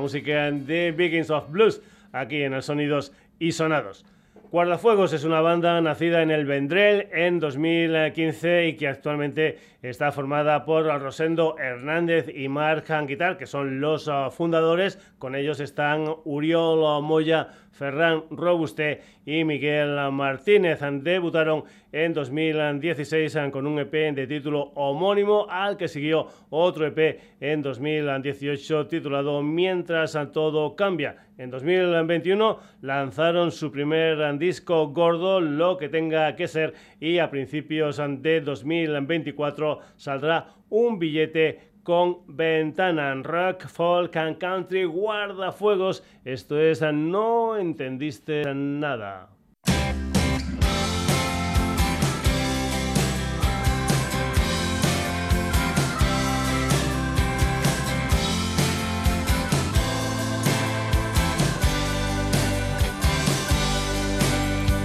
Música 0.00 0.50
de 0.50 0.92
Beginnings 0.92 1.30
of 1.30 1.50
Blues, 1.50 1.82
aquí 2.12 2.42
en 2.42 2.54
el 2.54 2.62
Sonidos 2.62 3.12
y 3.38 3.52
Sonados. 3.52 4.04
Guardafuegos 4.50 5.12
es 5.12 5.22
una 5.22 5.40
banda 5.40 5.80
nacida 5.80 6.22
en 6.22 6.32
el 6.32 6.44
Vendrell 6.44 7.06
en 7.12 7.38
2015 7.38 8.66
y 8.66 8.76
que 8.76 8.88
actualmente 8.88 9.58
está 9.80 10.10
formada 10.10 10.64
por 10.64 10.86
Rosendo 10.86 11.56
Hernández 11.56 12.26
y 12.34 12.48
Mark 12.48 12.84
Hanquital, 12.90 13.36
que 13.36 13.46
son 13.46 13.80
los 13.80 14.08
ah, 14.08 14.28
fundadores. 14.30 14.98
Con 15.20 15.36
ellos 15.36 15.60
están 15.60 16.06
Uriol 16.24 17.00
Moya, 17.00 17.50
Ferran 17.70 18.24
Robuste 18.30 19.00
y 19.24 19.44
Miguel 19.44 19.96
Martínez. 20.12 20.80
Debutaron 21.02 21.64
en 21.92 22.12
2016 22.12 23.38
con 23.50 23.66
un 23.66 23.78
EP 23.78 24.14
de 24.14 24.26
título 24.26 24.72
homónimo, 24.74 25.46
al 25.48 25.76
que 25.76 25.88
siguió 25.88 26.26
otro 26.50 26.86
EP 26.86 27.20
en 27.40 27.62
2018 27.62 28.86
titulado 28.86 29.42
Mientras 29.42 30.18
todo 30.32 30.76
cambia. 30.76 31.16
En 31.38 31.50
2021 31.50 32.58
lanzaron 32.82 33.50
su 33.50 33.72
primer 33.72 34.38
disco 34.38 34.88
gordo, 34.88 35.40
Lo 35.40 35.78
que 35.78 35.88
tenga 35.88 36.36
que 36.36 36.48
ser, 36.48 36.74
y 37.00 37.18
a 37.18 37.30
principios 37.30 38.00
de 38.18 38.40
2024 38.42 39.78
saldrá 39.96 40.48
un 40.68 40.98
billete 40.98 41.69
con 41.90 42.18
ventana 42.28 43.12
rock, 43.24 43.66
folk 43.66 44.16
and 44.16 44.38
country, 44.38 44.84
guardafuegos. 44.84 46.04
Esto 46.24 46.56
es 46.56 46.80
No 46.82 47.56
entendiste 47.56 48.44
nada. 48.54 49.28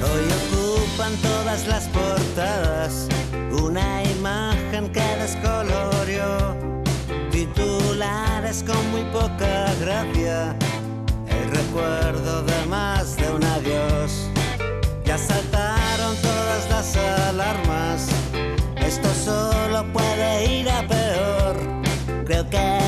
Hoy 0.01 0.26
ocupan 0.41 1.14
todas 1.22 1.68
las 1.68 1.88
portadas 1.89 3.08
titulares 8.46 8.64
con 8.64 8.91
muy 8.91 9.04
poca 9.12 9.74
gracia, 9.80 10.56
el 11.28 11.52
recuerdo 11.52 12.43
de 12.43 12.66
más 12.68 13.18
de 13.18 13.32
un 13.32 13.43
adiós. 13.43 14.30
Ya 15.04 15.18
saltaron 15.18 16.16
todas 16.18 16.70
las 16.70 16.96
alarmas, 16.98 18.08
esto 18.78 19.10
solo 19.14 19.86
puede 19.93 20.60
ir 20.60 20.70
a 20.70 20.88
peor. 20.88 21.56
Creo 22.26 22.50
que 22.50 22.84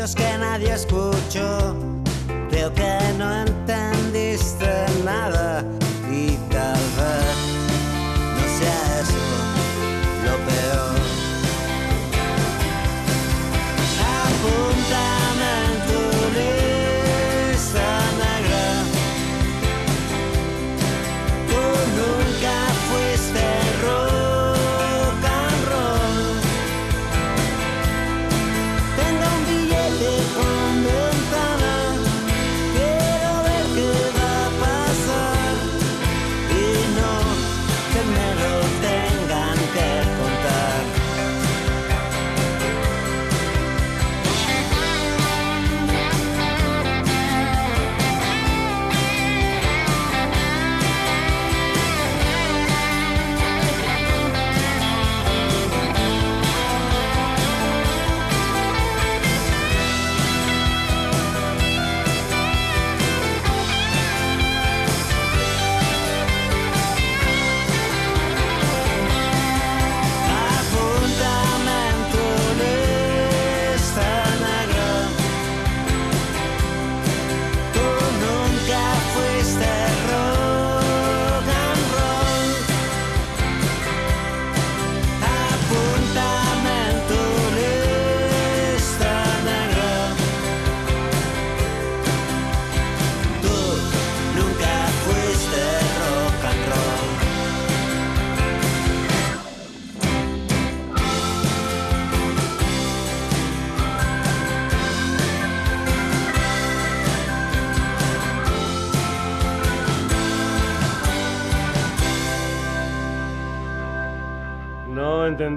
silencios 0.00 0.14
que 0.14 0.38
nadie 0.38 0.72
escuchó. 0.72 1.79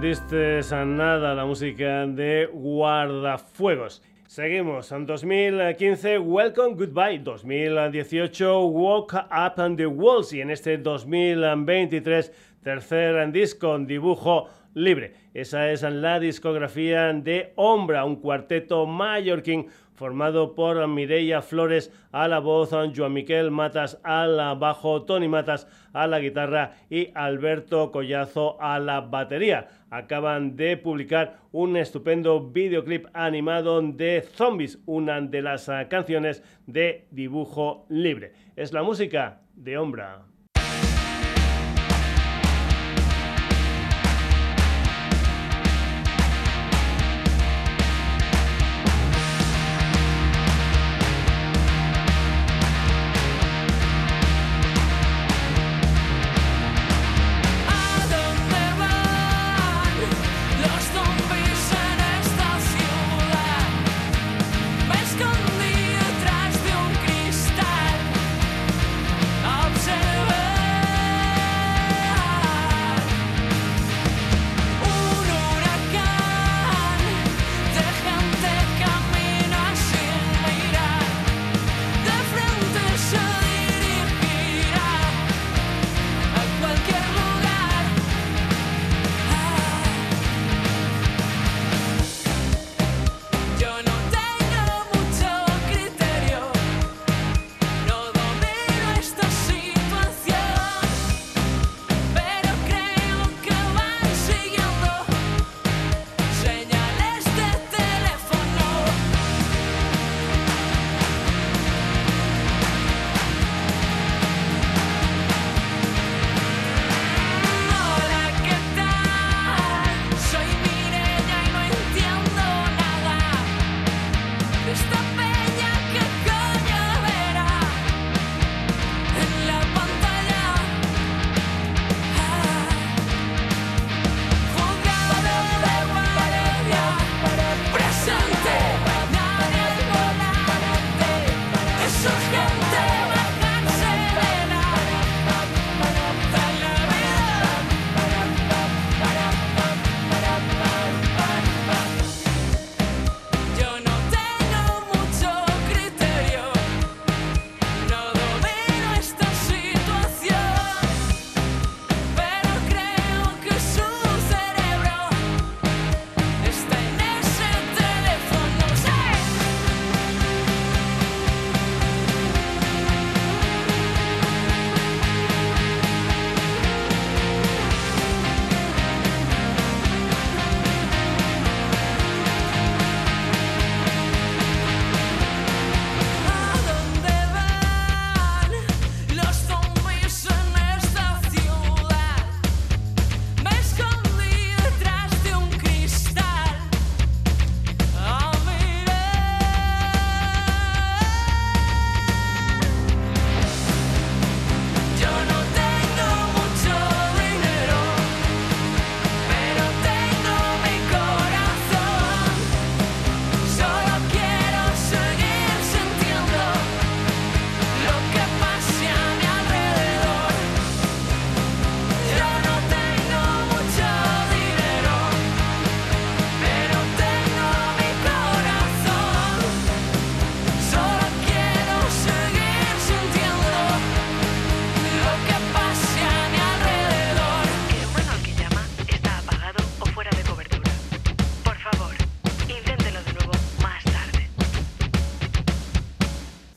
Entendiste 0.04 0.76
a 0.76 0.84
nada 0.84 1.34
la 1.34 1.46
música 1.46 2.06
de 2.06 2.50
Guardafuegos. 2.52 4.04
Seguimos 4.28 4.92
en 4.92 5.06
2015, 5.06 6.20
Welcome 6.20 6.76
Goodbye. 6.76 7.20
2018, 7.20 8.66
Walk 8.66 9.14
Up 9.14 9.54
on 9.62 9.78
the 9.78 9.86
Walls. 9.86 10.34
Y 10.34 10.42
en 10.42 10.50
este 10.50 10.78
2023, 10.78 12.34
tercer 12.62 13.32
disco 13.32 13.80
dibujo 13.80 14.50
libre. 14.74 15.14
Esa 15.34 15.72
es 15.72 15.84
la 15.84 16.20
discografía 16.20 17.14
de 17.14 17.54
Ombra, 17.56 18.04
un 18.04 18.18
cuarteto 18.18 18.86
mallorquín 18.86 19.68
formado 19.94 20.56
por 20.56 20.88
Mireia 20.88 21.42
Flores 21.42 21.92
a 22.12 22.28
la 22.28 22.40
voz, 22.40 22.72
Joan 22.72 23.14
Miquel 23.14 23.52
Matas 23.52 24.00
a 24.04 24.26
la 24.28 24.56
bajo, 24.56 25.04
Tony 25.04 25.28
Matas 25.28 25.68
a 25.94 26.08
la 26.08 26.20
guitarra 26.20 26.74
y 26.90 27.12
Alberto 27.14 27.92
Collazo 27.92 28.62
a 28.62 28.80
la 28.80 29.02
batería. 29.02 29.70
Acaban 29.90 30.56
de 30.56 30.78
publicar 30.78 31.38
un 31.52 31.78
estupendo 31.78 32.50
videoclip 32.50 33.08
animado 33.14 33.82
de 33.82 34.22
Zombies, 34.22 34.80
una 34.86 35.22
de 35.22 35.42
las 35.42 35.70
canciones 35.90 36.44
de 36.66 37.08
dibujo 37.12 37.86
libre. 37.90 38.34
Es 38.56 38.74
la 38.74 38.84
música 38.84 39.42
de 39.56 39.78
Ombra. 39.78 40.33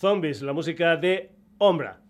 Zombies, 0.06 0.40
la 0.40 0.52
música 0.52 0.94
de 0.96 1.32
Ombra. 1.58 2.00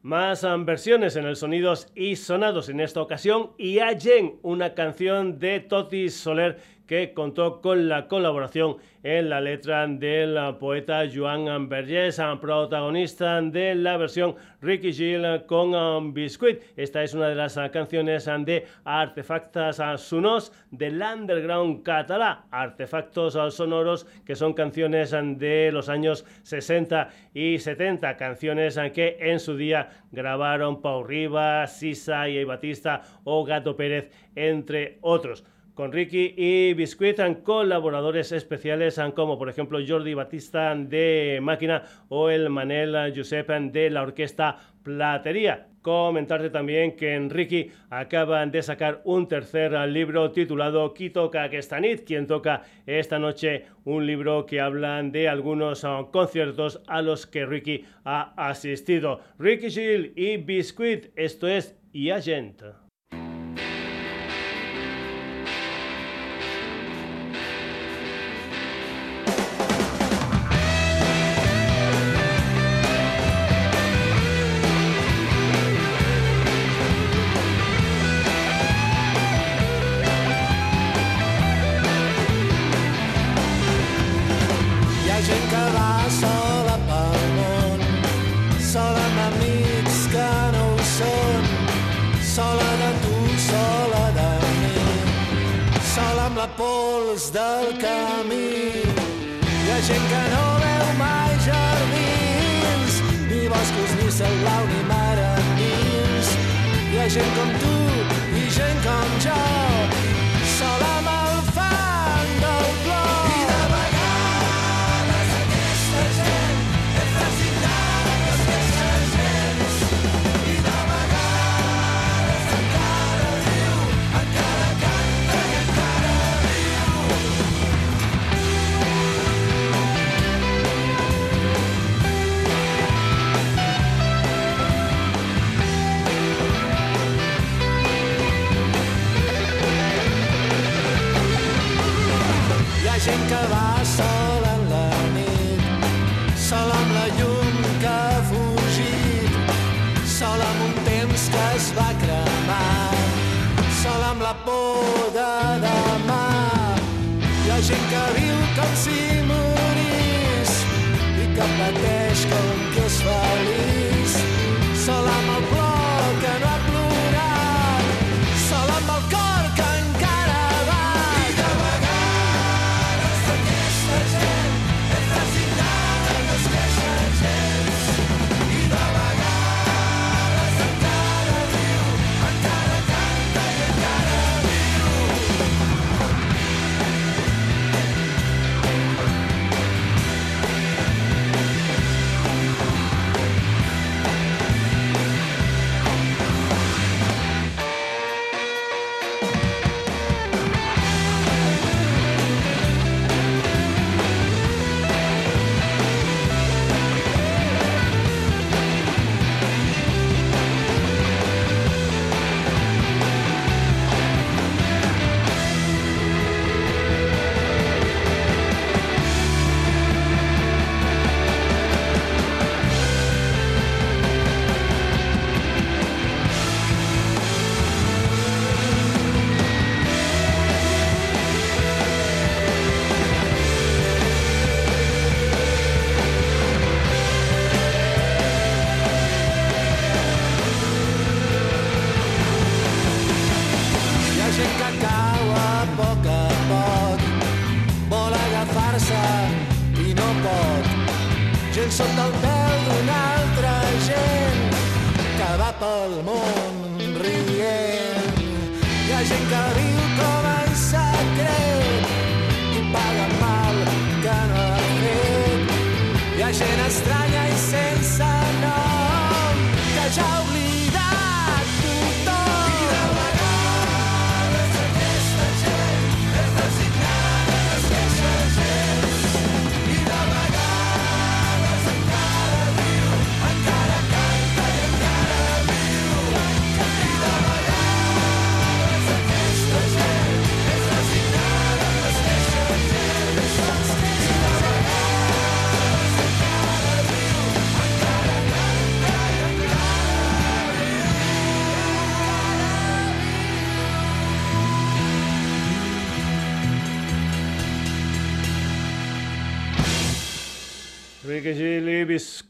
Más 0.00 0.42
um, 0.42 0.64
versiones 0.64 1.16
en 1.16 1.26
el 1.26 1.36
Sonidos 1.36 1.92
y 1.94 2.16
Sonados 2.16 2.70
en 2.70 2.80
esta 2.80 3.02
ocasión 3.02 3.50
y 3.58 3.78
Jen, 4.00 4.38
una 4.40 4.72
canción 4.72 5.38
de 5.38 5.60
Toti 5.60 6.08
Soler 6.08 6.56
que 6.86 7.14
contó 7.14 7.60
con 7.60 7.88
la 7.88 8.08
colaboración 8.08 8.76
en 9.02 9.30
la 9.30 9.40
letra 9.40 9.86
del 9.86 10.38
poeta 10.58 11.02
Joan 11.12 11.68
Vergés, 11.68 12.20
protagonista 12.40 13.40
de 13.40 13.74
la 13.74 13.96
versión 13.96 14.36
Ricky 14.60 14.92
Gill 14.92 15.44
con 15.46 15.74
um, 15.74 16.14
Biscuit. 16.14 16.62
Esta 16.76 17.02
es 17.02 17.14
una 17.14 17.28
de 17.28 17.34
las 17.34 17.58
canciones 17.72 18.26
de 18.26 18.66
Artefactas 18.84 19.80
Sonos 20.00 20.52
del 20.70 21.02
underground 21.02 21.82
catalá, 21.82 22.46
artefactos 22.50 23.34
sonoros 23.54 24.06
que 24.24 24.36
son 24.36 24.52
canciones 24.52 25.10
de 25.10 25.70
los 25.72 25.88
años 25.88 26.24
60 26.42 27.08
y 27.34 27.58
70, 27.58 28.16
canciones 28.16 28.78
que 28.94 29.16
en 29.20 29.40
su 29.40 29.56
día 29.56 29.88
grabaron 30.12 30.80
Pau 30.80 31.02
Rivas, 31.02 31.78
Sisa 31.78 32.28
y 32.28 32.44
Batista 32.44 33.02
o 33.24 33.44
Gato 33.44 33.76
Pérez, 33.76 34.10
entre 34.34 34.98
otros 35.00 35.44
con 35.74 35.92
Ricky 35.92 36.34
y 36.36 36.74
Biscuit, 36.74 37.18
colaboradores 37.42 38.32
especiales 38.32 39.00
como 39.14 39.38
por 39.38 39.48
ejemplo 39.48 39.78
Jordi 39.86 40.14
Batista 40.14 40.74
de 40.74 41.38
Máquina 41.42 41.82
o 42.08 42.30
el 42.30 42.50
Manel 42.50 43.12
Josep 43.14 43.48
de 43.48 43.90
la 43.90 44.02
Orquesta 44.02 44.56
Platería. 44.82 45.68
Comentarte 45.82 46.50
también 46.50 46.94
que 46.94 47.14
Enrique 47.14 47.72
acaban 47.90 48.52
de 48.52 48.62
sacar 48.62 49.02
un 49.04 49.26
tercer 49.26 49.72
libro 49.88 50.30
titulado 50.30 50.94
Quito 50.94 51.28
Kakestanit, 51.28 52.04
quien 52.04 52.28
toca 52.28 52.62
esta 52.86 53.18
noche 53.18 53.66
un 53.84 54.06
libro 54.06 54.46
que 54.46 54.60
hablan 54.60 55.10
de 55.10 55.28
algunos 55.28 55.82
uh, 55.82 56.08
conciertos 56.12 56.80
a 56.86 57.02
los 57.02 57.26
que 57.26 57.46
Ricky 57.46 57.84
ha 58.04 58.32
asistido. 58.36 59.20
Ricky 59.40 59.70
Gill 59.70 60.12
y 60.14 60.36
Biscuit, 60.36 61.10
esto 61.16 61.48
es 61.48 61.76
Agent. 61.94 62.81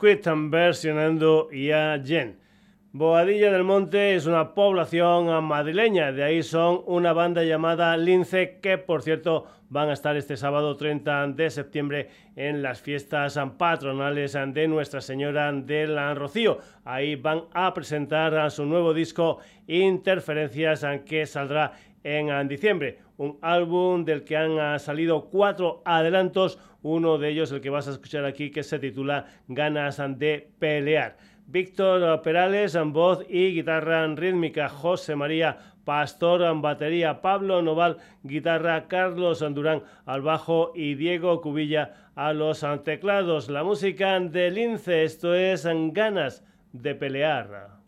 Squid 0.03 0.27
versionando 0.51 1.49
Ya 1.53 1.97
Jen. 2.05 2.37
Boadilla 2.91 3.53
del 3.53 3.63
Monte 3.63 4.17
es 4.17 4.27
una 4.27 4.53
población 4.53 5.45
madrileña, 5.45 6.11
de 6.11 6.25
ahí 6.25 6.43
son 6.43 6.83
una 6.87 7.13
banda 7.13 7.45
llamada 7.45 7.97
Lince, 7.97 8.59
que 8.61 8.79
por 8.79 9.03
cierto 9.03 9.47
van 9.69 9.91
a 9.91 9.93
estar 9.93 10.17
este 10.17 10.37
sábado 10.37 10.77
30 10.77 11.29
de 11.29 11.51
septiembre 11.51 12.09
en 12.35 12.63
las 12.63 12.83
fiestas 12.83 13.39
patronales 13.57 14.33
de 14.33 14.67
Nuestra 14.67 15.01
Señora 15.01 15.53
del 15.53 16.17
Rocío. 16.17 16.59
Ahí 16.85 17.15
van 17.15 17.45
a 17.55 17.73
presentar 17.73 18.51
su 18.51 18.67
nuevo 18.67 18.93
disco 18.93 19.39
Interferencias, 19.69 20.85
que 21.07 21.27
saldrá 21.27 21.75
en 22.03 22.49
diciembre 22.49 22.99
un 23.17 23.39
álbum 23.41 24.05
del 24.05 24.25
que 24.25 24.37
han 24.37 24.59
ah, 24.59 24.79
salido 24.79 25.31
cuatro 25.31 25.83
adelantos, 25.85 26.59
uno 26.83 27.19
de 27.19 27.31
ellos 27.31 27.53
el 27.53 27.61
que 27.61 27.71
vas 27.71 27.89
a 27.89 27.93
escuchar 27.93 28.25
aquí 28.25 28.51
que 28.51 28.63
se 28.63 28.79
titula 28.79 29.27
Ganas 29.49 30.01
de 30.19 30.51
pelear. 30.59 31.17
Víctor 31.47 32.05
ah, 32.05 32.23
Perales 32.23 32.75
en 32.75 32.93
voz 32.93 33.25
y 33.29 33.55
guitarra 33.55 34.05
en 34.05 34.17
rítmica, 34.17 34.69
José 34.69 35.17
María 35.17 35.59
Pastor 35.85 36.43
en 36.43 36.63
batería, 36.63 37.21
Pablo 37.21 37.61
Noval 37.61 37.97
guitarra, 38.23 38.87
Carlos 38.87 39.43
Andurán 39.43 39.83
al 40.07 40.23
bajo 40.23 40.73
y 40.75 40.95
Diego 40.95 41.41
Cubilla 41.41 42.11
a 42.15 42.33
los 42.33 42.65
teclados. 42.85 43.49
La 43.49 43.65
música 43.65 44.19
de 44.21 44.51
Lince, 44.51 45.03
esto 45.03 45.35
es 45.35 45.67
Ganas 45.93 46.45
de 46.73 46.95
pelear. 46.95 47.82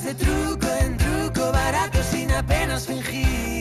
De 0.00 0.14
truco 0.14 0.66
en 0.80 0.96
truco, 0.96 1.52
barato 1.52 2.02
sin 2.02 2.32
apenas 2.32 2.86
fingir. 2.86 3.51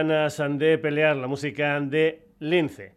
Ganas 0.00 0.42
de 0.52 0.78
pelear, 0.78 1.14
la 1.14 1.26
música 1.26 1.78
de 1.78 2.26
Lince. 2.38 2.94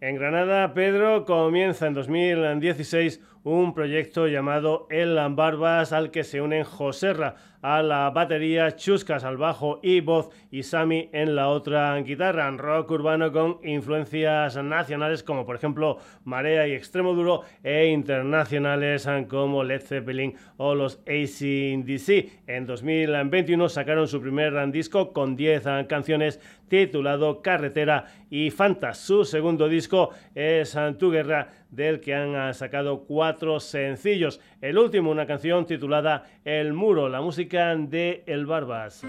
En 0.00 0.14
Granada, 0.14 0.74
Pedro 0.74 1.24
comienza 1.24 1.88
en 1.88 1.94
2016 1.94 3.20
un 3.42 3.74
proyecto 3.74 4.28
llamado 4.28 4.86
El 4.88 5.18
Barbas 5.30 5.92
al 5.92 6.12
que 6.12 6.22
se 6.22 6.40
unen 6.40 6.62
Joserra 6.62 7.34
a 7.66 7.82
la 7.82 8.10
batería, 8.10 8.76
Chuscas 8.76 9.24
al 9.24 9.38
bajo 9.38 9.80
y 9.82 9.98
voz 9.98 10.30
y 10.52 10.62
Sami 10.62 11.10
en 11.12 11.34
la 11.34 11.48
otra 11.48 11.96
guitarra. 11.96 12.48
Rock 12.52 12.92
urbano 12.92 13.32
con 13.32 13.58
influencias 13.64 14.56
nacionales 14.62 15.24
como 15.24 15.44
por 15.44 15.56
ejemplo 15.56 15.98
Marea 16.22 16.68
y 16.68 16.74
Extremo 16.74 17.12
Duro 17.12 17.42
e 17.64 17.86
internacionales 17.86 19.08
como 19.28 19.64
Led 19.64 19.82
Zeppelin 19.82 20.36
o 20.58 20.76
los 20.76 21.00
ACDC. 21.08 22.46
En 22.46 22.66
2021 22.66 23.68
sacaron 23.68 24.06
su 24.06 24.20
primer 24.20 24.70
disco 24.70 25.12
con 25.12 25.34
10 25.34 25.64
canciones 25.88 26.38
titulado 26.68 27.42
Carretera 27.42 28.06
y 28.30 28.50
Fantas. 28.50 28.98
Su 28.98 29.24
segundo 29.24 29.68
disco 29.68 30.10
es 30.34 30.76
Tu 30.98 31.10
Guerra, 31.10 31.48
del 31.70 32.00
que 32.00 32.14
han 32.14 32.54
sacado 32.54 33.04
cuatro 33.04 33.60
sencillos. 33.60 34.40
El 34.60 34.78
último, 34.78 35.10
una 35.10 35.26
canción 35.26 35.66
titulada 35.66 36.24
El 36.44 36.72
Muro, 36.72 37.08
la 37.08 37.20
música 37.20 37.55
de 37.56 38.22
El 38.26 38.44
Barbas. 38.44 39.02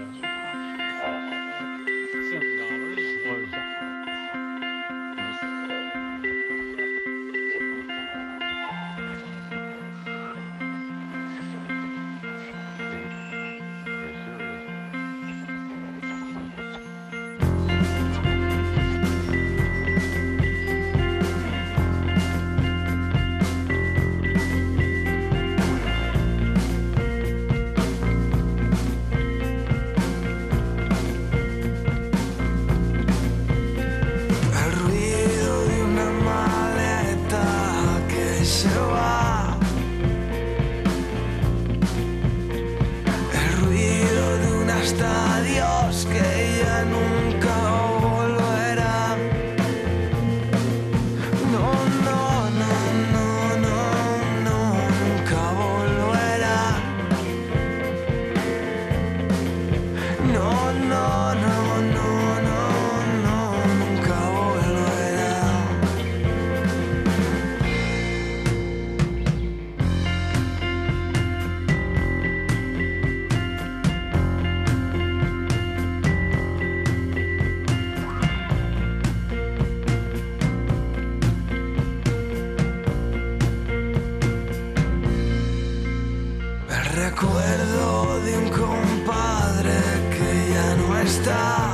No 91.28 91.67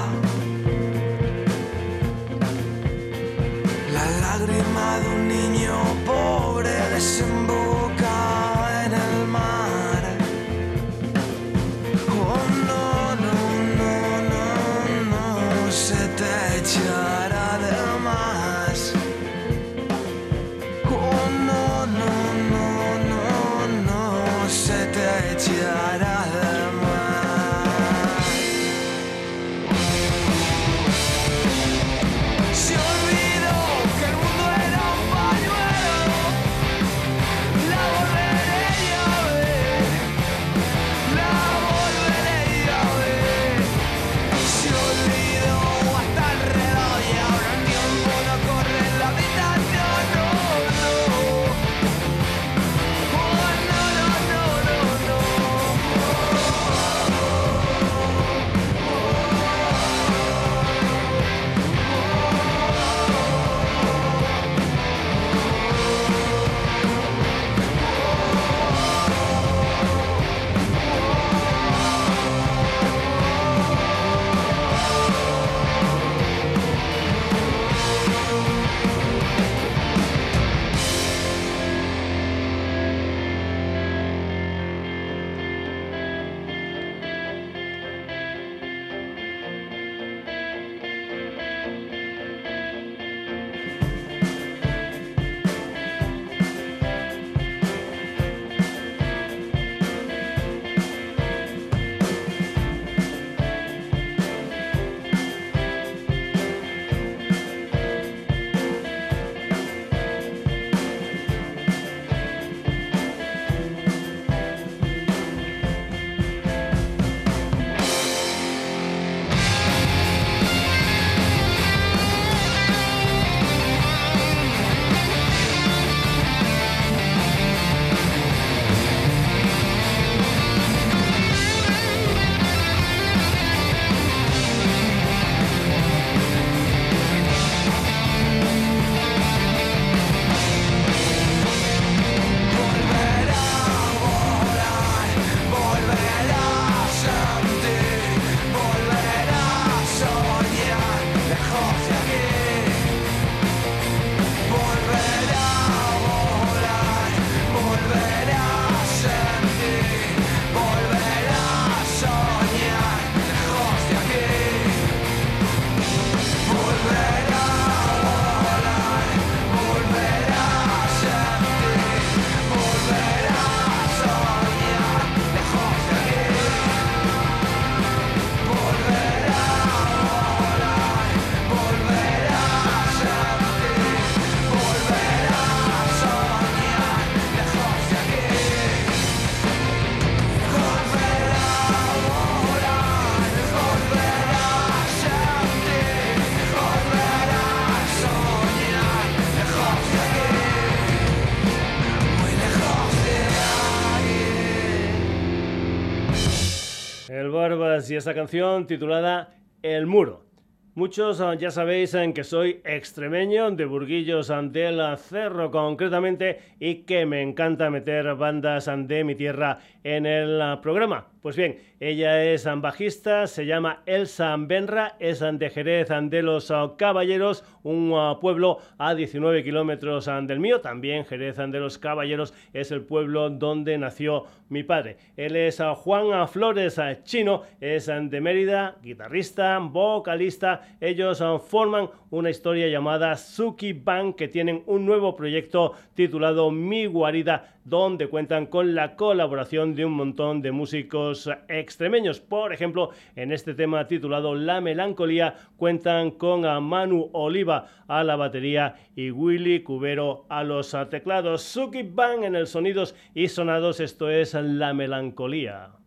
y 208.04 208.10
esta 208.10 208.14
canción 208.14 208.66
titulada 208.66 209.34
El 209.62 209.86
Muro. 209.86 210.26
Muchos 210.74 211.22
ah, 211.22 211.34
ya 211.36 211.50
sabéis 211.50 211.94
en 211.94 212.12
que 212.12 212.22
soy 212.22 212.60
extremeño, 212.62 213.50
de 213.52 213.64
Burguillos 213.64 214.30
del 214.50 214.98
Cerro 214.98 215.50
concretamente, 215.50 216.40
y 216.60 216.82
que 216.82 217.06
me 217.06 217.22
encanta 217.22 217.70
meter 217.70 218.14
bandas 218.16 218.68
de 218.76 219.04
mi 219.04 219.14
tierra 219.14 219.58
en 219.82 220.04
el 220.04 220.58
programa. 220.60 221.13
Pues 221.24 221.36
bien, 221.36 221.56
ella 221.80 222.22
es 222.22 222.46
bajista, 222.56 223.26
se 223.26 223.46
llama 223.46 223.82
Elsa 223.86 224.36
Benra, 224.38 224.96
es 225.00 225.20
de 225.20 225.48
Jerez 225.48 225.88
de 225.88 226.20
los 226.20 226.52
Caballeros, 226.76 227.44
un 227.62 227.94
pueblo 228.20 228.58
a 228.76 228.94
19 228.94 229.42
kilómetros 229.42 230.04
del 230.04 230.38
mío. 230.38 230.60
También 230.60 231.06
Jerez 231.06 231.38
de 231.38 231.60
los 231.60 231.78
Caballeros 231.78 232.34
es 232.52 232.70
el 232.72 232.82
pueblo 232.82 233.30
donde 233.30 233.78
nació 233.78 234.26
mi 234.50 234.64
padre. 234.64 234.98
Él 235.16 235.34
es 235.36 235.62
Juan 235.76 236.28
Flores 236.28 236.78
Chino, 237.04 237.44
es 237.58 237.86
de 237.86 238.20
Mérida, 238.20 238.76
guitarrista, 238.82 239.58
vocalista. 239.60 240.76
Ellos 240.78 241.24
forman 241.48 241.88
una 242.10 242.28
historia 242.28 242.68
llamada 242.68 243.16
Suki 243.16 243.72
Band 243.72 244.14
que 244.14 244.28
tienen 244.28 244.62
un 244.66 244.84
nuevo 244.84 245.16
proyecto 245.16 245.72
titulado 245.94 246.50
Mi 246.50 246.84
Guarida 246.84 247.53
donde 247.64 248.08
cuentan 248.08 248.46
con 248.46 248.74
la 248.74 248.96
colaboración 248.96 249.74
de 249.74 249.84
un 249.84 249.92
montón 249.92 250.42
de 250.42 250.52
músicos 250.52 251.28
extremeños. 251.48 252.20
Por 252.20 252.52
ejemplo, 252.52 252.90
en 253.16 253.32
este 253.32 253.54
tema 253.54 253.86
titulado 253.86 254.34
La 254.34 254.60
Melancolía 254.60 255.34
cuentan 255.56 256.12
con 256.12 256.44
a 256.44 256.60
Manu 256.60 257.10
Oliva 257.12 257.68
a 257.88 258.04
la 258.04 258.16
batería 258.16 258.76
y 258.94 259.10
Willy 259.10 259.62
Cubero 259.62 260.26
a 260.28 260.44
los 260.44 260.76
teclados. 260.90 261.42
Suki 261.42 261.82
Bang 261.82 262.24
en 262.24 262.36
el 262.36 262.46
sonidos 262.46 262.94
y 263.14 263.28
sonados, 263.28 263.80
esto 263.80 264.10
es 264.10 264.34
La 264.34 264.74
Melancolía. 264.74 265.83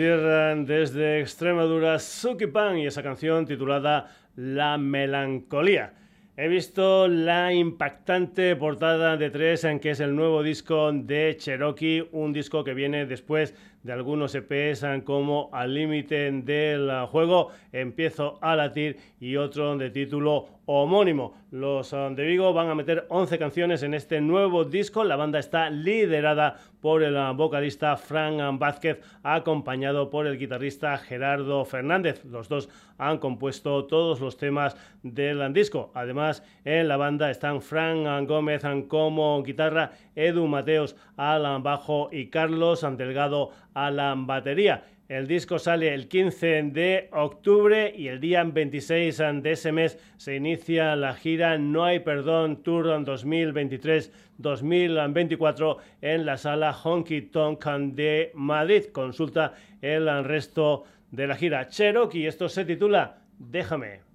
Desde 0.00 1.20
Extremadura, 1.20 1.98
Suki 1.98 2.46
Pan 2.46 2.78
y 2.78 2.86
esa 2.86 3.02
canción 3.02 3.44
titulada 3.44 4.10
La 4.34 4.78
Melancolía. 4.78 5.92
He 6.38 6.48
visto 6.48 7.06
la 7.06 7.52
impactante 7.52 8.56
portada 8.56 9.18
de 9.18 9.28
tres, 9.28 9.64
en 9.64 9.78
que 9.78 9.90
es 9.90 10.00
el 10.00 10.16
nuevo 10.16 10.42
disco 10.42 10.90
de 10.90 11.36
Cherokee, 11.38 12.08
un 12.12 12.32
disco 12.32 12.64
que 12.64 12.72
viene 12.72 13.04
después 13.04 13.54
de 13.82 13.92
algunos 13.92 14.34
EPs 14.34 14.86
como 15.04 15.50
Al 15.52 15.74
límite 15.74 16.32
del 16.32 16.90
juego, 17.08 17.50
Empiezo 17.70 18.38
a 18.40 18.56
latir 18.56 18.96
y 19.20 19.36
otro 19.36 19.76
de 19.76 19.90
título 19.90 20.59
homónimo. 20.72 21.34
Los 21.50 21.92
um, 21.92 22.14
de 22.14 22.24
Vigo 22.24 22.52
van 22.52 22.68
a 22.68 22.76
meter 22.76 23.04
11 23.08 23.38
canciones 23.40 23.82
en 23.82 23.92
este 23.92 24.20
nuevo 24.20 24.64
disco. 24.64 25.02
La 25.02 25.16
banda 25.16 25.40
está 25.40 25.68
liderada 25.68 26.58
por 26.80 27.02
el 27.02 27.16
uh, 27.16 27.34
vocalista 27.34 27.96
Frank 27.96 28.56
Vázquez, 28.56 29.00
acompañado 29.24 30.10
por 30.10 30.28
el 30.28 30.38
guitarrista 30.38 30.96
Gerardo 30.96 31.64
Fernández. 31.64 32.24
Los 32.24 32.48
dos 32.48 32.68
han 32.98 33.18
compuesto 33.18 33.86
todos 33.86 34.20
los 34.20 34.36
temas 34.36 34.76
del 35.02 35.52
disco. 35.52 35.90
Además, 35.92 36.44
en 36.64 36.86
la 36.86 36.96
banda 36.96 37.32
están 37.32 37.62
Frank 37.62 38.28
Gómez 38.28 38.62
como 38.86 39.42
guitarra, 39.42 39.90
Edu 40.14 40.46
Mateos 40.46 40.94
al 41.16 41.60
bajo 41.62 42.10
y 42.12 42.28
Carlos 42.28 42.86
Delgado 42.96 43.50
a 43.74 44.14
batería. 44.16 44.84
El 45.10 45.26
disco 45.26 45.58
sale 45.58 45.92
el 45.92 46.06
15 46.06 46.70
de 46.70 47.08
octubre 47.10 47.92
y 47.96 48.06
el 48.06 48.20
día 48.20 48.44
26 48.44 49.18
de 49.42 49.50
ese 49.50 49.72
mes 49.72 49.98
se 50.18 50.36
inicia 50.36 50.94
la 50.94 51.14
gira 51.14 51.58
No 51.58 51.84
hay 51.84 51.98
perdón 51.98 52.62
Tour 52.62 52.86
2023-2024 52.86 55.78
en 56.00 56.24
la 56.24 56.36
sala 56.36 56.72
Honky 56.72 57.22
Tonk 57.22 57.66
de 57.66 58.30
Madrid. 58.34 58.84
Consulta 58.92 59.54
el 59.82 60.22
resto 60.22 60.84
de 61.10 61.26
la 61.26 61.34
gira. 61.34 61.66
Cherokee, 61.66 62.28
esto 62.28 62.48
se 62.48 62.64
titula 62.64 63.18
Déjame. 63.36 64.09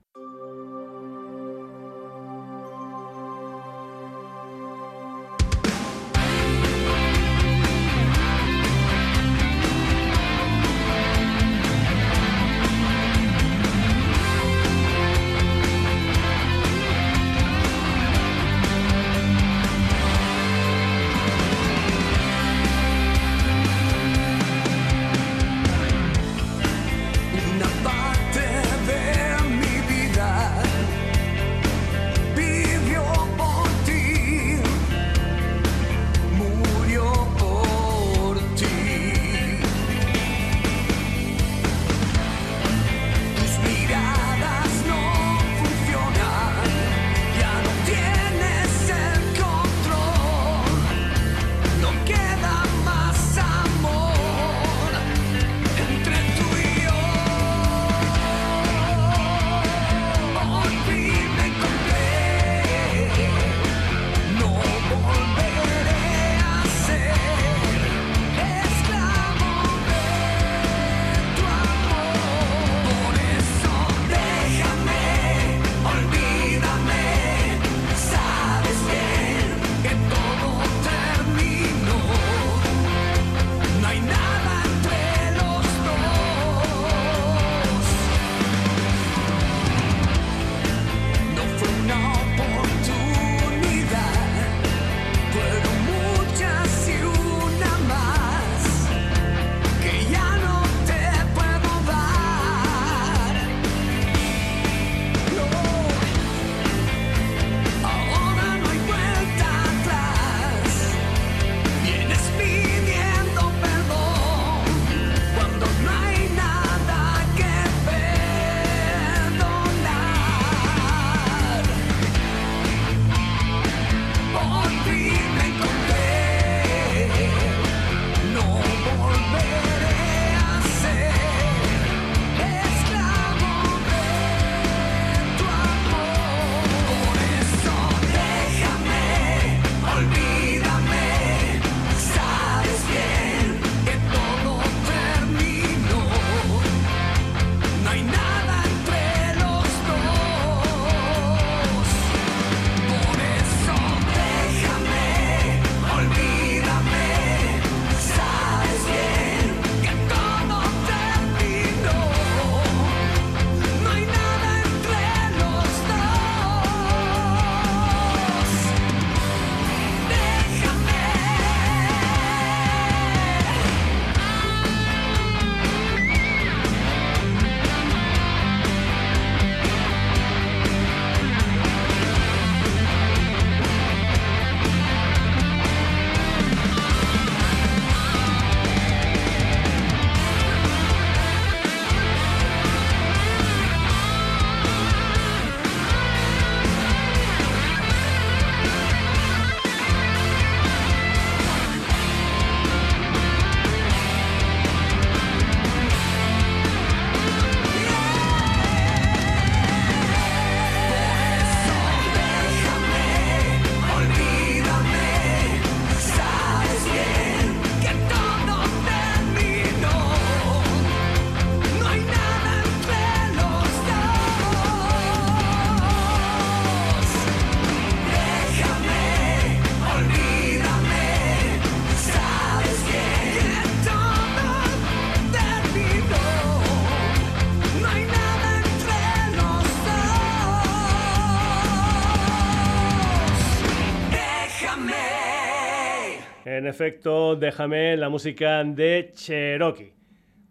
Efecto, 246.76 247.38
déjame 247.38 247.96
la 247.96 248.10
música 248.10 248.62
de 248.66 249.10
Cherokee. 249.16 249.94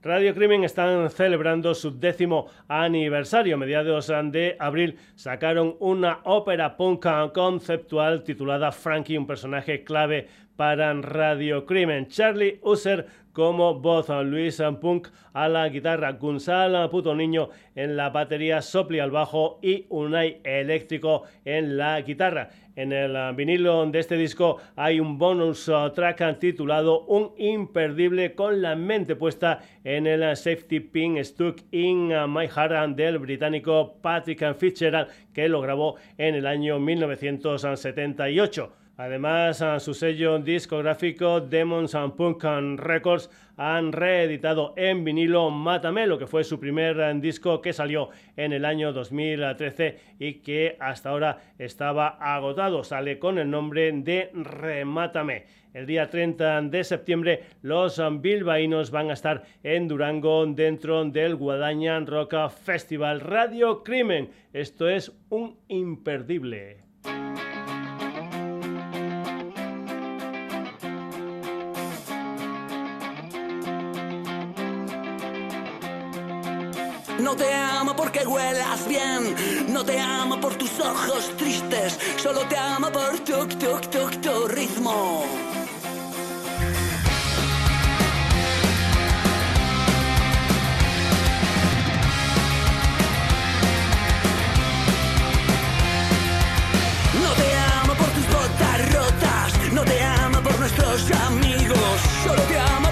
Radio 0.00 0.34
Crimen 0.34 0.64
están 0.64 1.10
celebrando 1.10 1.74
su 1.74 1.98
décimo 1.98 2.46
aniversario. 2.66 3.58
Mediados 3.58 4.10
de 4.32 4.56
abril 4.58 4.96
sacaron 5.16 5.76
una 5.80 6.20
ópera 6.24 6.78
punk 6.78 7.06
conceptual 7.34 8.22
titulada 8.24 8.72
Frankie, 8.72 9.18
un 9.18 9.26
personaje 9.26 9.84
clave 9.84 10.28
para 10.56 10.94
Radio 10.94 11.66
Crimen. 11.66 12.08
Charlie 12.08 12.58
User 12.62 13.06
como 13.34 13.74
voz, 13.74 14.08
Luis 14.24 14.62
Punk 14.80 15.08
a 15.34 15.48
la 15.48 15.68
guitarra, 15.68 16.12
Gunzal 16.12 16.88
Puto 16.88 17.14
Niño 17.14 17.50
en 17.74 17.96
la 17.96 18.10
batería, 18.10 18.62
Sopli 18.62 19.00
al 19.00 19.10
bajo 19.10 19.58
y 19.60 19.86
Unai 19.88 20.40
Eléctrico 20.44 21.24
en 21.44 21.76
la 21.76 22.00
guitarra. 22.00 22.48
En 22.76 22.92
el 22.92 23.34
vinilo 23.34 23.84
de 23.86 23.98
este 23.98 24.16
disco 24.16 24.58
hay 24.76 25.00
un 25.00 25.18
bonus 25.18 25.70
track 25.94 26.38
titulado 26.38 27.04
Un 27.06 27.32
imperdible 27.36 28.34
con 28.34 28.62
la 28.62 28.76
mente 28.76 29.16
puesta 29.16 29.60
en 29.82 30.06
el 30.06 30.36
Safety 30.36 30.80
Pin 30.80 31.22
Stuck 31.24 31.60
in 31.72 32.12
My 32.28 32.48
Heart 32.48 32.96
del 32.96 33.18
británico 33.18 33.96
Patrick 34.00 34.56
Fitzgerald 34.56 35.08
que 35.32 35.48
lo 35.48 35.60
grabó 35.60 35.96
en 36.18 36.36
el 36.36 36.46
año 36.46 36.78
1978. 36.78 38.83
Además, 38.96 39.64
su 39.78 39.92
sello 39.92 40.38
discográfico 40.38 41.40
Demons 41.40 41.94
and 41.96 42.14
Punk 42.14 42.44
Records 42.78 43.28
han 43.56 43.92
reeditado 43.92 44.72
en 44.76 45.04
vinilo 45.04 45.50
Matamelo, 45.50 46.18
que 46.18 46.26
fue 46.26 46.44
su 46.44 46.58
primer 46.58 46.98
eh, 47.00 47.14
disco 47.16 47.60
que 47.60 47.72
salió 47.72 48.10
en 48.36 48.52
el 48.52 48.64
año 48.64 48.92
2013 48.92 49.98
y 50.18 50.34
que 50.34 50.76
hasta 50.80 51.10
ahora 51.10 51.38
estaba 51.58 52.08
agotado. 52.08 52.84
Sale 52.84 53.18
con 53.18 53.38
el 53.38 53.50
nombre 53.50 53.90
de 53.92 54.30
Remátame. 54.32 55.46
El 55.72 55.86
día 55.86 56.08
30 56.08 56.62
de 56.62 56.84
septiembre 56.84 57.42
los 57.62 58.00
bilbaínos 58.20 58.92
van 58.92 59.10
a 59.10 59.14
estar 59.14 59.42
en 59.64 59.88
Durango 59.88 60.46
dentro 60.46 61.04
del 61.04 61.34
Guadaña 61.34 61.98
Rock 62.00 62.34
Festival 62.48 63.20
Radio 63.20 63.82
Crimen. 63.82 64.30
Esto 64.52 64.88
es 64.88 65.12
un 65.30 65.56
imperdible. 65.66 66.84
No 77.24 77.34
te 77.34 77.50
amo 77.54 77.96
porque 77.96 78.26
huelas 78.26 78.86
bien, 78.86 79.34
no 79.72 79.82
te 79.82 79.98
amo 79.98 80.38
por 80.38 80.54
tus 80.56 80.78
ojos 80.78 81.34
tristes, 81.38 81.98
solo 82.22 82.40
te 82.42 82.56
amo 82.58 82.92
por 82.92 83.18
tu, 83.20 83.46
tu, 83.46 83.80
tu, 83.90 84.10
tu 84.20 84.46
ritmo. 84.48 85.24
No 99.72 99.82
te 99.82 100.02
amo 100.04 100.40
por 100.42 100.58
nuestros 100.58 101.10
amigos, 101.10 102.00
solo 102.22 102.42
te 102.42 102.58
amo 102.58 102.83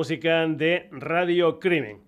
música 0.00 0.46
de 0.46 0.88
Radio 0.92 1.60
Crimen. 1.60 2.00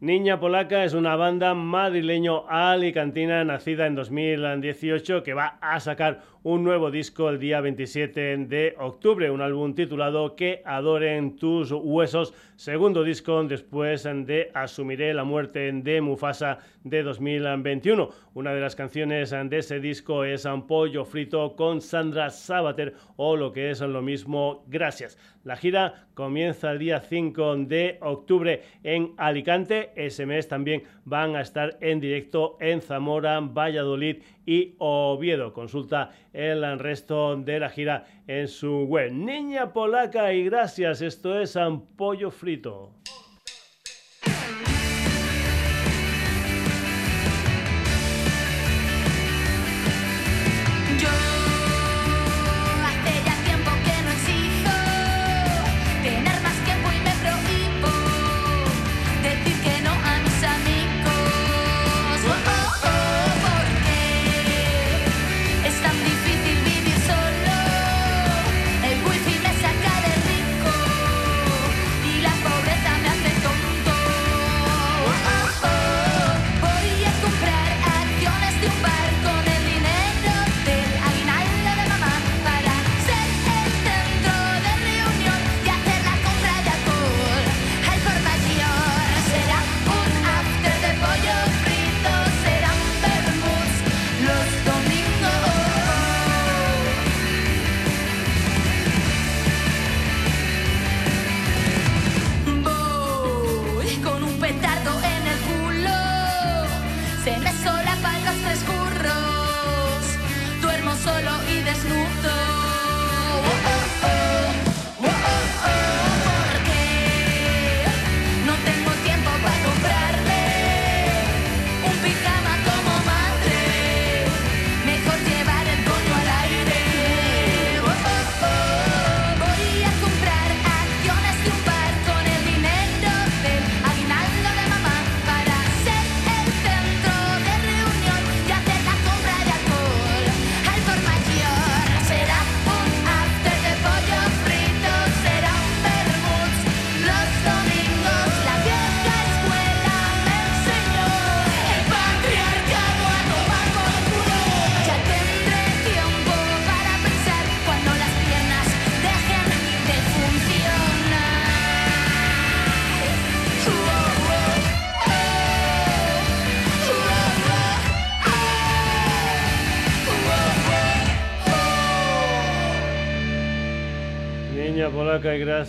Niña 0.00 0.40
Polaca 0.40 0.82
es 0.82 0.94
una 0.94 1.14
banda 1.14 1.52
madrileño-alicantina 1.52 3.44
nacida 3.44 3.86
en 3.86 3.94
2018 3.94 5.22
que 5.22 5.34
va 5.34 5.58
a 5.60 5.78
sacar 5.78 6.22
un 6.44 6.62
nuevo 6.62 6.90
disco 6.90 7.30
el 7.30 7.38
día 7.38 7.62
27 7.62 8.36
de 8.36 8.74
octubre, 8.78 9.30
un 9.30 9.40
álbum 9.40 9.74
titulado 9.74 10.36
Que 10.36 10.60
adoren 10.66 11.36
tus 11.36 11.72
huesos, 11.72 12.34
segundo 12.54 13.02
disco 13.02 13.42
después 13.44 14.02
de 14.04 14.50
Asumiré 14.52 15.14
la 15.14 15.24
muerte 15.24 15.72
de 15.72 16.00
Mufasa 16.02 16.58
de 16.82 17.02
2021. 17.02 18.10
Una 18.34 18.52
de 18.52 18.60
las 18.60 18.76
canciones 18.76 19.30
de 19.30 19.58
ese 19.58 19.80
disco 19.80 20.22
es 20.22 20.44
Un 20.44 20.66
pollo 20.66 21.06
frito 21.06 21.56
con 21.56 21.80
Sandra 21.80 22.28
Sabater 22.28 22.94
o 23.16 23.36
lo 23.36 23.50
que 23.50 23.70
es 23.70 23.80
lo 23.80 24.02
mismo 24.02 24.64
Gracias. 24.68 25.16
La 25.44 25.56
gira 25.56 26.06
comienza 26.14 26.72
el 26.72 26.78
día 26.78 27.00
5 27.00 27.56
de 27.66 27.98
octubre 28.00 28.62
en 28.82 29.12
Alicante. 29.16 29.92
Ese 29.94 30.26
mes 30.26 30.48
también 30.48 30.82
van 31.04 31.36
a 31.36 31.40
estar 31.40 31.76
en 31.80 32.00
directo 32.00 32.56
en 32.60 32.80
Zamora, 32.80 33.40
Valladolid 33.40 34.22
y 34.46 34.74
Oviedo. 34.78 35.52
Consulta 35.52 36.10
el 36.32 36.78
resto 36.78 37.36
de 37.36 37.60
la 37.60 37.70
gira 37.70 38.06
en 38.26 38.48
su 38.48 38.84
web. 38.84 39.12
Niña 39.12 39.72
polaca 39.72 40.32
y 40.32 40.44
gracias, 40.44 41.02
esto 41.02 41.40
es 41.40 41.56
Ampollo 41.56 42.30
Frito. 42.30 42.92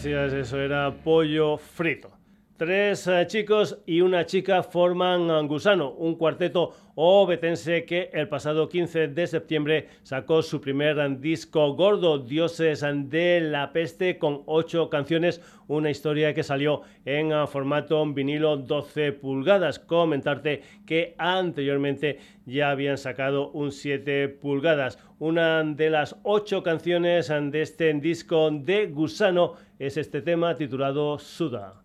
Eso 0.06 0.60
era 0.60 0.92
pollo 0.92 1.58
frito. 1.58 2.15
Tres 2.58 3.06
eh, 3.08 3.28
chicos 3.28 3.80
y 3.86 4.00
una 4.00 4.26
chica 4.26 4.64
forman 4.64 5.46
Gusano, 5.46 5.92
un 5.92 6.16
cuarteto 6.16 6.72
obetense 6.96 7.84
que 7.84 8.10
el 8.14 8.30
pasado 8.30 8.70
15 8.70 9.10
de 9.10 9.28
septiembre 9.28 9.90
sacó 10.04 10.42
su 10.42 10.62
primer 10.62 11.20
disco 11.20 11.74
gordo, 11.74 12.18
Dioses 12.18 12.86
de 13.10 13.42
la 13.42 13.74
Peste, 13.74 14.18
con 14.18 14.44
ocho 14.46 14.90
canciones, 14.90 15.42
una 15.68 15.90
historia 15.90 16.34
que 16.34 16.44
salió 16.44 16.84
en 17.04 17.34
eh, 17.34 17.46
formato 17.46 18.06
vinilo 18.06 18.56
12 18.56 19.12
pulgadas. 19.12 19.78
Comentarte 19.78 20.64
que 20.86 21.14
anteriormente 21.18 22.20
ya 22.46 22.70
habían 22.70 22.98
sacado 22.98 23.52
un 23.52 23.74
7 23.74 24.30
pulgadas. 24.30 24.98
Una 25.20 25.62
de 25.62 25.90
las 25.90 26.16
ocho 26.24 26.64
canciones 26.64 27.28
de 27.28 27.62
este 27.62 27.94
disco 27.96 28.50
de 28.50 28.88
Gusano 28.88 29.56
es 29.78 29.98
este 29.98 30.22
tema 30.22 30.56
titulado 30.56 31.20
Suda. 31.20 31.82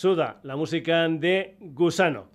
Suda, 0.00 0.40
la 0.44 0.56
música 0.56 1.06
de 1.10 1.56
Gusano. 1.60 2.30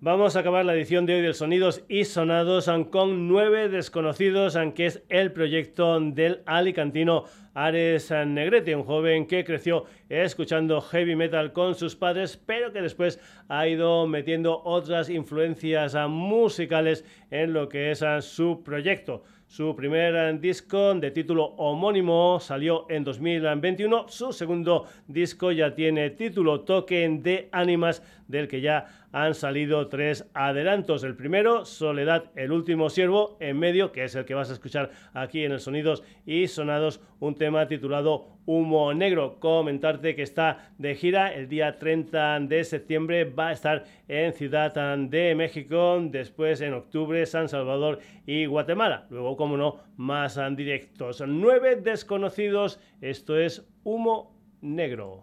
Vamos 0.00 0.36
a 0.36 0.40
acabar 0.40 0.64
la 0.64 0.72
edición 0.72 1.04
de 1.04 1.16
hoy 1.16 1.20
del 1.20 1.34
Sonidos 1.34 1.84
y 1.86 2.04
Sonados 2.04 2.70
con 2.88 3.28
nueve 3.28 3.68
desconocidos, 3.68 4.56
aunque 4.56 4.86
es 4.86 5.02
el 5.10 5.30
proyecto 5.30 6.00
del 6.00 6.40
alicantino 6.46 7.24
Ares 7.52 8.10
Negrete, 8.10 8.74
un 8.74 8.84
joven 8.84 9.26
que 9.26 9.44
creció 9.44 9.84
escuchando 10.08 10.80
heavy 10.80 11.14
metal 11.14 11.52
con 11.52 11.74
sus 11.74 11.94
padres, 11.94 12.38
pero 12.38 12.72
que 12.72 12.80
después 12.80 13.20
ha 13.50 13.68
ido 13.68 14.06
metiendo 14.06 14.62
otras 14.64 15.10
influencias 15.10 15.94
musicales 16.08 17.04
en 17.30 17.52
lo 17.52 17.68
que 17.68 17.90
es 17.90 18.02
su 18.20 18.62
proyecto. 18.64 19.24
Su 19.50 19.74
primer 19.74 20.38
disco 20.38 20.94
de 20.94 21.10
título 21.10 21.46
homónimo 21.56 22.38
salió 22.38 22.86
en 22.88 23.02
2021. 23.02 24.06
Su 24.08 24.32
segundo 24.32 24.86
disco 25.08 25.50
ya 25.50 25.74
tiene 25.74 26.10
título 26.10 26.60
Token 26.60 27.20
de 27.20 27.48
Ánimas, 27.50 28.00
del 28.28 28.46
que 28.46 28.60
ya 28.60 28.99
han 29.12 29.34
salido 29.34 29.88
tres 29.88 30.28
adelantos. 30.34 31.04
El 31.04 31.16
primero, 31.16 31.64
Soledad, 31.64 32.30
el 32.36 32.52
último 32.52 32.90
siervo, 32.90 33.36
en 33.40 33.58
medio, 33.58 33.92
que 33.92 34.04
es 34.04 34.14
el 34.14 34.24
que 34.24 34.34
vas 34.34 34.50
a 34.50 34.54
escuchar 34.54 34.90
aquí 35.14 35.44
en 35.44 35.52
el 35.52 35.60
Sonidos 35.60 36.02
y 36.26 36.46
Sonados, 36.46 37.00
un 37.18 37.34
tema 37.34 37.66
titulado 37.66 38.28
Humo 38.46 38.92
Negro. 38.94 39.38
Comentarte 39.40 40.14
que 40.14 40.22
está 40.22 40.70
de 40.78 40.94
gira 40.94 41.32
el 41.32 41.48
día 41.48 41.78
30 41.78 42.40
de 42.40 42.64
septiembre, 42.64 43.24
va 43.24 43.48
a 43.48 43.52
estar 43.52 43.84
en 44.08 44.32
Ciudad 44.32 44.72
de 44.96 45.34
México, 45.34 45.98
después 46.02 46.60
en 46.60 46.74
octubre 46.74 47.24
San 47.26 47.48
Salvador 47.48 47.98
y 48.26 48.46
Guatemala. 48.46 49.06
Luego, 49.10 49.36
como 49.36 49.56
no, 49.56 49.80
más 49.96 50.38
directos. 50.56 51.22
Nueve 51.26 51.76
desconocidos, 51.76 52.80
esto 53.00 53.38
es 53.38 53.66
Humo 53.84 54.36
Negro. 54.60 55.20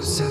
knows 0.00 0.29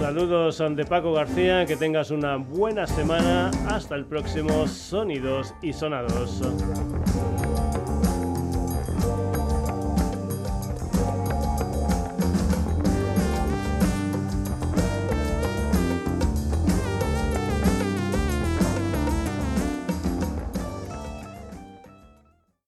Saludos 0.00 0.62
de 0.76 0.84
Paco 0.84 1.12
García, 1.12 1.64
que 1.66 1.76
tengas 1.76 2.10
una 2.10 2.36
buena 2.36 2.86
semana. 2.86 3.50
Hasta 3.68 3.94
el 3.94 4.04
próximo 4.04 4.66
Sonidos 4.66 5.54
y 5.62 5.72
Sonados. 5.72 6.42